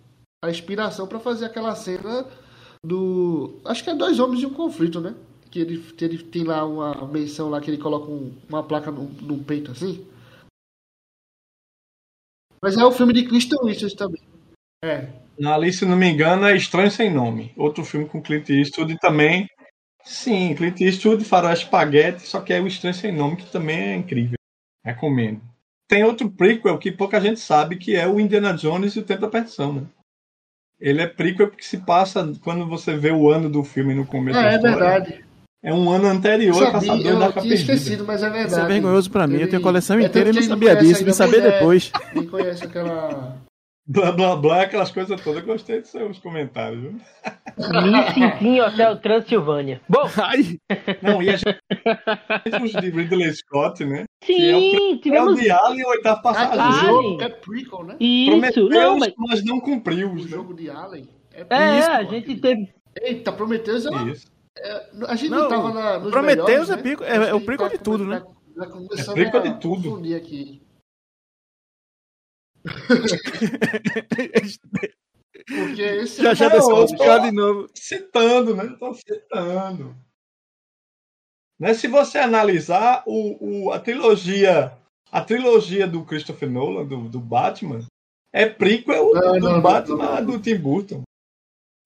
a 0.45 0.51
inspiração 0.51 1.07
pra 1.07 1.19
fazer 1.21 1.45
aquela 1.45 1.75
cena 1.75 2.27
do. 2.83 3.61
Acho 3.65 3.85
que 3.85 3.91
é 3.91 3.95
dois 3.95 4.19
homens 4.19 4.43
e 4.43 4.47
um 4.47 4.55
conflito, 4.55 5.01
né? 5.01 5.15
Que 5.53 5.61
ele, 5.61 5.85
ele 6.01 6.23
tem 6.25 6.45
lá 6.45 6.65
uma 6.65 7.07
menção 7.07 7.51
lá 7.51 7.61
que 7.61 7.71
ele 7.71 7.77
coloca 7.77 8.11
um- 8.11 8.35
uma 8.49 8.63
placa 8.67 8.91
no, 8.91 9.05
no 9.05 9.45
peito 9.45 9.71
assim. 9.71 10.05
Mas 12.63 12.77
é 12.77 12.85
o 12.85 12.91
filme 12.91 13.13
de 13.13 13.27
Christian 13.27 13.59
Richards 13.65 13.95
também. 13.95 14.23
É. 14.83 15.09
Ali, 15.45 15.73
se 15.73 15.85
não 15.85 15.97
me 15.97 16.09
engano, 16.09 16.47
é 16.47 16.57
Estranho 16.57 16.91
Sem 16.91 17.13
Nome. 17.13 17.53
Outro 17.57 17.85
filme 17.85 18.09
com 18.09 18.23
Clint 18.23 18.49
Eastwood 18.49 18.99
também. 18.99 19.47
Sim, 20.05 20.55
Clint 20.55 20.81
Eastwood, 20.81 21.25
Faroeste 21.25 21.67
Spaghetti, 21.67 22.23
só 22.23 22.41
que 22.41 22.53
é 22.53 22.61
o 22.61 22.67
Estranho 22.67 22.95
Sem 22.95 23.13
Nome, 23.13 23.37
que 23.37 23.51
também 23.51 23.79
é 23.79 23.95
incrível. 23.97 24.37
Recomendo. 24.85 25.41
Tem 25.89 26.03
outro 26.05 26.31
prequel 26.31 26.79
que 26.79 26.91
pouca 26.91 27.21
gente 27.21 27.41
sabe, 27.41 27.77
que 27.77 27.95
é 27.95 28.09
o 28.09 28.19
Indiana 28.19 28.55
Jones 28.55 28.95
e 28.97 29.01
o 29.01 29.05
Tempo 29.05 29.21
da 29.21 29.29
Perdição, 29.29 29.73
né? 29.73 29.87
Ele 30.81 31.03
é 31.03 31.07
prequel 31.07 31.49
porque 31.49 31.63
se 31.63 31.79
passa 31.79 32.33
quando 32.43 32.67
você 32.67 32.97
vê 32.97 33.11
o 33.11 33.29
ano 33.31 33.51
do 33.51 33.63
filme 33.63 33.95
no 33.95 34.07
começo 34.07 34.41
da 34.41 34.51
É, 34.51 34.55
é 34.55 34.59
verdade. 34.59 35.25
É 35.65 35.73
um 35.73 35.89
ano 35.91 36.09
anterior 36.09 36.55
sabia, 36.55 36.73
Caçador 36.73 37.03
da 37.05 37.11
eu 37.11 37.23
Arca 37.23 37.41
tinha 37.41 37.55
Perdida. 37.55 37.73
esquecido, 37.75 38.05
mas 38.05 38.23
é 38.23 38.29
verdade. 38.31 38.53
Isso 38.53 38.61
é 38.61 38.67
vergonhoso 38.67 39.11
pra 39.11 39.27
mim. 39.29 39.37
Eu 39.39 39.49
tenho 39.49 39.61
a 39.61 39.63
coleção 39.63 39.99
é 39.99 40.03
inteira 40.05 40.31
e 40.31 40.33
não 40.33 40.43
sabia 40.43 40.75
disso. 40.75 40.95
Vim 40.95 40.99
ainda, 41.01 41.13
saber 41.13 41.39
é. 41.39 41.51
depois. 41.53 41.93
Quem 42.13 42.27
conhece 42.27 42.65
aquela. 42.65 43.37
Blá, 43.87 44.13
blá, 44.13 44.37
blá, 44.37 44.63
aquelas 44.63 44.91
coisas 44.91 45.21
todas. 45.21 45.41
Eu 45.41 45.47
Gostei 45.47 45.81
dos 45.81 45.91
seus 45.91 46.19
comentários. 46.19 46.81
Viu? 46.83 46.97
Em 48.41 48.61
Hotel 48.61 48.97
Transilvânia. 49.01 49.81
Bom, 49.89 50.09
Ai, 50.23 50.59
Não, 51.03 51.23
e 51.23 51.31
a 51.31 51.37
gente 51.37 51.59
os 52.63 52.73
de 52.73 52.91
Ridley 52.91 53.33
Scott, 53.33 53.85
né? 53.85 54.05
sim, 54.25 54.41
É 54.51 54.57
o 54.95 54.99
tivemos 54.99 55.39
de 55.41 55.51
Alien, 55.51 55.85
oitavo 55.87 56.21
Ah, 56.21 56.23
passageiro. 56.23 56.67
o 56.67 56.73
jogo 57.03 57.23
é 57.23 57.29
prequel, 57.29 57.85
né? 57.85 57.97
isso. 58.01 58.31
Prometeu, 58.31 58.69
Não, 58.69 58.99
mas 58.99 59.13
mas 59.17 59.45
não 59.45 59.61
cumpriu. 59.61 60.11
O 60.11 60.15
né? 60.17 60.23
jogo 60.23 60.55
de 60.55 60.71
Alien. 60.71 61.09
É, 61.35 61.47
é, 61.49 61.79
Isso, 61.79 61.91
a 61.91 62.05
gente 62.05 62.37
teve. 62.37 62.69
Eita, 63.01 63.33
Prometheus 63.33 63.87
é 63.87 63.91
uma... 63.91 64.13
Isso. 64.59 65.07
A 65.07 65.15
gente 65.17 65.31
não, 65.31 65.39
Não, 65.43 65.49
tava 65.49 65.73
na, 65.73 65.99
nos 65.99 66.11
Prometheus 66.11 66.47
melhores, 66.49 66.71
é 66.71 66.77
né? 66.77 66.83
pico- 66.83 67.05
é- 67.05 67.11
Acho 67.17 67.23
é 67.23 67.27
que 67.29 67.33
o 67.35 67.45
prequel 67.45 67.71
tá 67.71 67.77
de 67.77 67.83
tudo, 67.83 68.05
né? 68.07 68.21
tá- 68.21 68.27
tá 68.27 68.33
É 69.19 69.39
a 69.39 69.41
de 69.41 69.61
tudo. 69.61 70.15
aqui. 70.15 70.63
Porque 75.49 75.83
esse 75.83 76.23
já 76.23 76.31
é 76.31 76.35
já 76.35 76.47
o 76.47 76.51
desceu 76.51 76.77
os 76.77 76.93
pior 76.93 77.19
de 77.21 77.33
novo. 77.33 77.69
Citando, 77.75 78.55
né? 78.55 78.77
Tô 78.79 78.95
citando. 78.95 79.97
Né? 81.59 81.75
Se 81.75 81.89
você 81.89 82.19
analisar 82.19 83.03
o, 83.07 83.67
o- 83.67 83.73
a 83.73 83.81
trilogia 83.81 84.77
a 85.11 85.23
trilogia 85.23 85.87
do 85.87 86.05
Christopher 86.07 86.51
Nolan, 86.51 86.87
do, 86.87 87.09
do 87.09 87.21
Batman, 87.21 87.85
é 88.33 88.49
prequel 88.49 89.13
Não, 89.13 89.33
do 89.35 89.41
não, 89.41 89.53
não, 89.55 89.61
Batman 89.63 90.21
não. 90.21 90.27
do 90.27 90.41
Tim 90.41 90.57
Burton. 90.57 91.03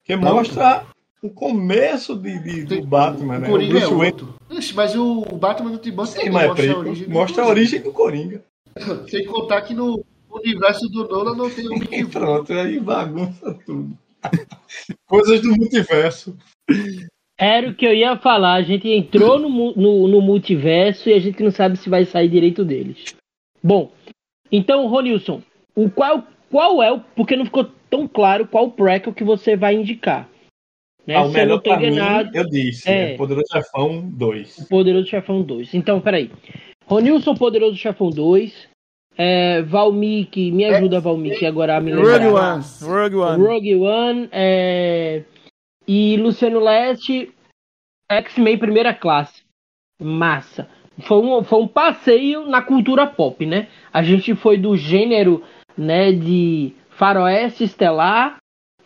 Que 0.04 0.14
Não. 0.14 0.34
mostra 0.34 0.86
o 1.22 1.30
começo 1.30 2.14
de, 2.16 2.38
de- 2.38 2.64
do 2.64 2.86
Batman, 2.86 3.38
né? 3.38 3.48
O 3.48 3.50
Coringa 3.52 3.78
é 3.78 3.86
outro. 3.88 4.34
Ixi, 4.50 4.74
mas 4.74 4.94
o 4.94 5.22
Batman 5.22 5.70
do 5.72 5.78
Tim 5.78 5.92
Burton 5.92 6.12
Sim, 6.20 6.26
é 6.26 6.30
mostra 6.30 6.72
a 6.72 6.78
origem. 6.78 7.04
do 7.08 7.10
Mostra 7.12 7.42
a 7.42 7.46
Coringa. 7.46 7.60
origem 7.60 7.82
do 7.82 7.92
Coringa. 7.92 8.44
Sem 9.08 9.24
contar 9.26 9.62
que 9.62 9.74
no 9.74 10.04
universo 10.30 10.88
do 10.88 11.08
Nolan 11.08 11.34
não 11.34 11.50
tem 11.50 11.66
o 11.68 11.82
E 11.94 12.04
pronto, 12.06 12.52
aí 12.52 12.78
bagunça 12.78 13.58
tudo. 13.64 13.96
Coisas 15.06 15.40
do 15.40 15.48
multiverso. 15.56 16.36
Era 17.38 17.68
o 17.70 17.74
que 17.74 17.86
eu 17.86 17.94
ia 17.94 18.16
falar. 18.16 18.54
A 18.54 18.62
gente 18.62 18.88
entrou 18.88 19.38
no, 19.38 19.48
no, 19.74 20.08
no 20.08 20.20
multiverso 20.20 21.08
e 21.08 21.12
a 21.14 21.18
gente 21.18 21.42
não 21.42 21.50
sabe 21.50 21.76
se 21.76 21.88
vai 21.88 22.04
sair 22.04 22.28
direito 22.28 22.64
deles. 22.64 23.14
Bom, 23.62 23.92
então, 24.50 24.86
Ronilson, 24.86 25.42
o 25.74 25.90
qual, 25.90 26.24
qual 26.50 26.82
é 26.82 26.92
o. 26.92 27.00
Porque 27.14 27.36
não 27.36 27.44
ficou 27.44 27.68
tão 27.90 28.06
claro 28.08 28.46
qual 28.46 28.70
prequel 28.70 29.12
que 29.12 29.24
você 29.24 29.56
vai 29.56 29.74
indicar. 29.74 30.28
Né? 31.06 31.14
Ah, 31.14 31.22
o 31.22 31.30
Se 31.30 31.30
eu 31.30 31.32
não 31.32 31.42
melhor 31.44 31.56
tô 31.60 31.70
pra 31.70 31.78
mim, 31.78 31.86
enganado, 31.86 32.30
eu 32.34 32.44
disse, 32.48 32.88
É. 32.90 33.12
é 33.12 33.16
Poderoso 33.16 33.46
Chefão 33.52 34.00
2. 34.10 34.66
Poderoso 34.68 35.06
Chefão 35.06 35.42
2. 35.42 35.74
Então, 35.74 36.00
peraí. 36.00 36.30
Ronilson, 36.86 37.34
Poderoso 37.34 37.76
Chefão 37.76 38.10
2. 38.10 38.68
É, 39.18 39.62
Valmik, 39.62 40.50
me 40.50 40.64
ajuda, 40.66 41.00
Valmik, 41.00 41.46
agora 41.46 41.76
a 41.76 41.80
me 41.80 41.92
Rogue 41.92 42.06
lembrar. 42.06 42.54
One. 42.56 42.64
Rogue 42.82 43.16
One. 43.16 43.42
Rogue 43.42 43.76
One. 43.76 44.28
é, 44.30 45.22
e 45.88 46.16
Luciano 46.18 46.60
Leste, 46.60 47.32
X-Men 48.10 48.58
Primeira 48.58 48.92
Classe. 48.92 49.42
Massa. 50.00 50.68
Foi 51.00 51.18
um, 51.18 51.42
foi 51.44 51.60
um 51.62 51.68
passeio 51.68 52.46
na 52.46 52.60
cultura 52.60 53.06
pop, 53.06 53.44
né? 53.46 53.68
A 53.92 54.02
gente 54.02 54.34
foi 54.34 54.58
do 54.58 54.76
gênero 54.76 55.42
né, 55.78 56.12
de 56.12 56.72
faroeste 56.90 57.64
estelar 57.64 58.36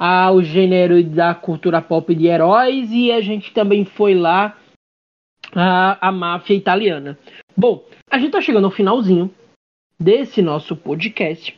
ao 0.03 0.43
gênero 0.43 1.05
da 1.05 1.35
cultura 1.35 1.83
pop 1.83 2.15
de 2.15 2.27
heróis 2.27 2.91
e 2.91 3.13
a 3.13 3.21
gente 3.21 3.53
também 3.53 3.85
foi 3.85 4.15
lá 4.15 4.57
a, 5.55 6.09
a 6.09 6.11
máfia 6.11 6.55
italiana. 6.55 7.19
Bom, 7.55 7.85
a 8.11 8.19
gente 8.19 8.31
tá 8.31 8.41
chegando 8.41 8.65
ao 8.65 8.71
finalzinho 8.71 9.31
desse 10.01 10.41
nosso 10.41 10.75
podcast. 10.75 11.55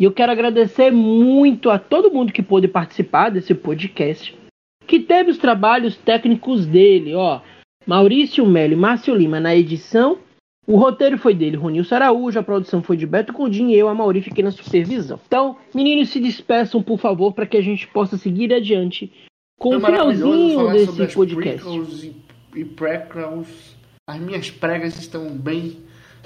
E 0.00 0.02
eu 0.02 0.10
quero 0.10 0.32
agradecer 0.32 0.90
muito 0.90 1.70
a 1.70 1.78
todo 1.78 2.10
mundo 2.10 2.32
que 2.32 2.42
pôde 2.42 2.66
participar 2.66 3.30
desse 3.30 3.54
podcast, 3.54 4.36
que 4.84 4.98
teve 4.98 5.30
os 5.30 5.38
trabalhos 5.38 5.96
técnicos 5.96 6.66
dele, 6.66 7.14
ó. 7.14 7.40
Maurício 7.86 8.44
Melo 8.44 8.72
e 8.72 8.76
Márcio 8.76 9.14
Lima 9.14 9.38
na 9.38 9.54
edição. 9.54 10.18
O 10.66 10.76
roteiro 10.76 11.16
foi 11.16 11.32
dele, 11.32 11.56
Ronilson 11.56 11.94
Araújo, 11.94 12.38
a 12.38 12.42
produção 12.42 12.82
foi 12.82 12.96
de 12.96 13.06
Beto 13.06 13.32
Condim 13.32 13.70
e 13.70 13.76
eu, 13.76 13.88
a 13.88 13.94
Mauri, 13.94 14.20
fiquei 14.20 14.42
na 14.42 14.50
supervisão. 14.50 15.20
Então, 15.26 15.56
meninos, 15.72 16.08
se 16.08 16.18
despeçam, 16.18 16.82
por 16.82 16.98
favor, 16.98 17.32
para 17.32 17.46
que 17.46 17.56
a 17.56 17.62
gente 17.62 17.86
possa 17.86 18.18
seguir 18.18 18.52
adiante 18.52 19.12
com 19.58 19.76
o 19.76 19.80
maravilhoso 19.80 20.22
finalzinho 20.22 20.72
desse 20.72 21.02
as 21.02 21.14
podcast. 21.14 21.68
e, 22.04 22.60
e 22.60 22.64
prequels. 22.64 23.76
As 24.08 24.18
minhas 24.18 24.50
pregas 24.50 24.98
estão 24.98 25.28
bem 25.30 25.78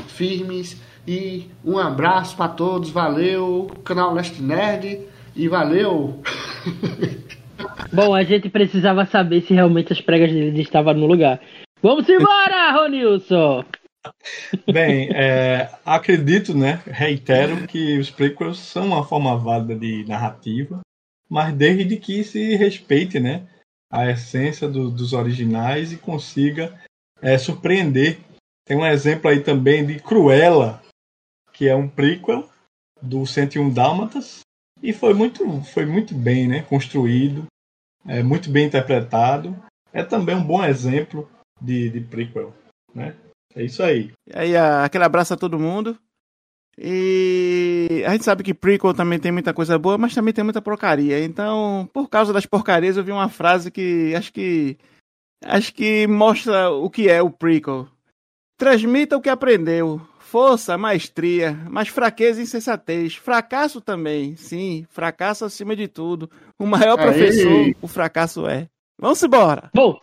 firmes. 0.07 0.80
E 1.07 1.47
um 1.64 1.78
abraço 1.78 2.36
para 2.36 2.49
todos, 2.49 2.91
valeu. 2.91 3.70
Canal 3.84 4.14
Leste 4.14 4.43
Nerd. 4.43 5.01
E 5.36 5.49
valeu! 5.49 6.20
Bom, 7.93 8.14
a 8.14 8.22
gente 8.22 8.49
precisava 8.49 9.05
saber 9.07 9.43
se 9.43 9.55
realmente 9.55 9.93
as 9.93 10.01
pregas 10.01 10.32
dele 10.32 10.61
estavam 10.61 10.95
no 10.95 11.07
lugar. 11.07 11.41
Vamos 11.82 12.09
embora, 12.09 12.72
Ronilson! 12.72 13.64
Bem, 14.72 15.11
é, 15.14 15.70
acredito, 15.84 16.57
né? 16.57 16.82
Reitero 16.86 17.66
que 17.66 17.98
os 17.98 18.11
prequels 18.11 18.59
são 18.59 18.86
uma 18.86 19.07
forma 19.07 19.36
válida 19.36 19.74
de 19.74 20.05
narrativa, 20.07 20.80
mas 21.28 21.55
desde 21.55 21.96
que 21.96 22.24
se 22.24 22.57
respeite, 22.57 23.20
né? 23.20 23.46
A 23.92 24.11
essência 24.11 24.68
do, 24.68 24.90
dos 24.90 25.12
originais 25.12 25.92
e 25.92 25.96
consiga 25.96 26.78
é, 27.20 27.36
surpreender. 27.36 28.18
Tem 28.64 28.76
um 28.76 28.86
exemplo 28.86 29.30
aí 29.30 29.40
também 29.40 29.84
de 29.84 29.98
Cruella, 29.98 30.82
que 31.53 31.68
é 31.68 31.74
um 31.74 31.88
prequel 31.88 32.48
do 33.03 33.26
101 33.26 33.70
Dálmatas 33.70 34.40
e 34.82 34.92
foi 34.92 35.12
muito, 35.12 35.62
foi 35.62 35.84
muito 35.84 36.14
bem, 36.14 36.48
né? 36.48 36.62
Construído, 36.62 37.46
é 38.07 38.22
muito 38.22 38.51
bem 38.51 38.66
interpretado. 38.66 39.57
É 39.92 40.03
também 40.03 40.36
um 40.36 40.44
bom 40.44 40.64
exemplo 40.64 41.28
de, 41.61 41.90
de 41.90 42.01
prequel, 42.01 42.55
né? 42.94 43.14
É 43.55 43.64
isso 43.64 43.82
aí. 43.82 44.12
E 44.26 44.38
aí, 44.38 44.57
aquele 44.57 45.05
abraço 45.05 45.34
a 45.34 45.36
todo 45.36 45.59
mundo. 45.59 45.98
E 46.78 48.03
a 48.07 48.12
gente 48.12 48.24
sabe 48.24 48.42
que 48.42 48.55
prequel 48.55 48.94
também 48.94 49.18
tem 49.18 49.30
muita 49.30 49.53
coisa 49.53 49.78
boa, 49.78 49.98
mas 49.98 50.14
também 50.14 50.32
tem 50.32 50.42
muita 50.42 50.62
porcaria. 50.62 51.22
Então, 51.22 51.88
por 51.92 52.09
causa 52.09 52.32
das 52.32 52.46
porcarias, 52.46 52.96
eu 52.96 53.05
vi 53.05 53.12
uma 53.12 53.28
frase 53.28 53.70
que 53.70 54.14
acho 54.14 54.32
que 54.32 54.78
acho 55.44 55.74
que 55.74 56.07
mostra 56.07 56.70
o 56.70 56.88
que 56.88 57.09
é 57.09 57.20
o 57.20 57.30
prequel. 57.30 57.86
Transmita 58.57 59.16
o 59.16 59.20
que 59.20 59.28
aprendeu. 59.28 60.01
Força, 60.20 60.78
maestria, 60.78 61.59
mas 61.68 61.88
fraqueza 61.88 62.40
e 62.40 62.44
insensatez. 62.44 63.16
Fracasso 63.16 63.80
também, 63.80 64.36
sim. 64.36 64.86
Fracasso 64.88 65.44
acima 65.44 65.74
de 65.74 65.88
tudo. 65.88 66.30
O 66.59 66.64
maior 66.64 66.96
professor, 66.96 67.74
o 67.82 67.88
fracasso 67.88 68.46
é. 68.46 68.68
Vamos 68.98 69.22
embora! 69.22 69.70
Bom, 69.74 69.98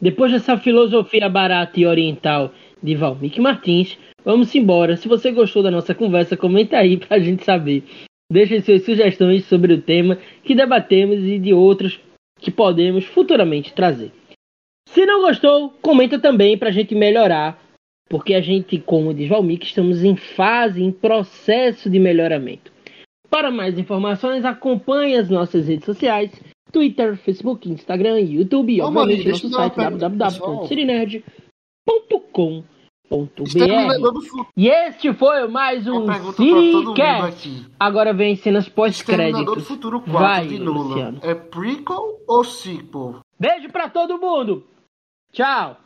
depois 0.00 0.32
dessa 0.32 0.58
filosofia 0.58 1.28
barata 1.28 1.78
e 1.78 1.86
oriental 1.86 2.52
de 2.82 2.96
Valmik 2.96 3.40
Martins, 3.40 3.96
vamos 4.24 4.52
embora. 4.54 4.96
Se 4.96 5.06
você 5.06 5.30
gostou 5.30 5.62
da 5.62 5.70
nossa 5.70 5.94
conversa, 5.94 6.36
comenta 6.36 6.76
aí 6.76 6.96
pra 6.96 7.18
gente 7.18 7.44
saber. 7.44 7.84
Deixe 8.30 8.60
suas 8.62 8.84
sugestões 8.84 9.44
sobre 9.44 9.74
o 9.74 9.80
tema 9.80 10.18
que 10.42 10.54
debatemos 10.54 11.18
e 11.18 11.38
de 11.38 11.52
outros 11.52 12.00
que 12.40 12.50
podemos 12.50 13.04
futuramente 13.04 13.72
trazer. 13.72 14.10
Se 14.88 15.06
não 15.06 15.20
gostou, 15.20 15.70
comenta 15.80 16.18
também 16.18 16.58
pra 16.58 16.70
gente 16.70 16.94
melhorar, 16.94 17.62
porque 18.08 18.34
a 18.34 18.40
gente, 18.40 18.78
como 18.78 19.14
diz 19.14 19.28
Valmik, 19.28 19.64
estamos 19.64 20.02
em 20.02 20.16
fase, 20.16 20.82
em 20.82 20.90
processo 20.90 21.88
de 21.88 21.98
melhoramento. 21.98 22.72
Para 23.30 23.50
mais 23.50 23.78
informações, 23.78 24.44
acompanhe 24.44 25.16
as 25.16 25.30
nossas 25.30 25.68
redes 25.68 25.86
sociais 25.86 26.32
Twitter, 26.72 27.16
Facebook, 27.16 27.68
Instagram, 27.70 28.18
YouTube 28.20 28.72
e, 28.74 28.80
Ô, 28.80 28.86
obviamente, 28.86 29.24
Maurício, 29.24 29.50
nosso 29.50 29.56
site 29.56 29.76
www.cirinerd.com.br. 29.76 32.64
E 34.56 34.68
este 34.68 35.12
foi 35.12 35.46
mais 35.46 35.86
um 35.86 36.10
aqui. 36.10 36.72
Agora 37.78 38.12
vem 38.14 38.34
cenas 38.36 38.66
pós-créditos. 38.68 39.68
Futuro 39.68 40.00
4 40.00 40.12
Vai, 40.12 40.46
de 40.46 40.58
Nolan. 40.58 40.82
Luciano. 40.82 41.18
É 41.22 41.34
prequel 41.34 42.18
ou 42.26 42.42
sequel? 42.42 43.20
Beijo 43.38 43.68
pra 43.68 43.90
todo 43.90 44.18
mundo. 44.18 44.64
Tchau. 45.32 45.76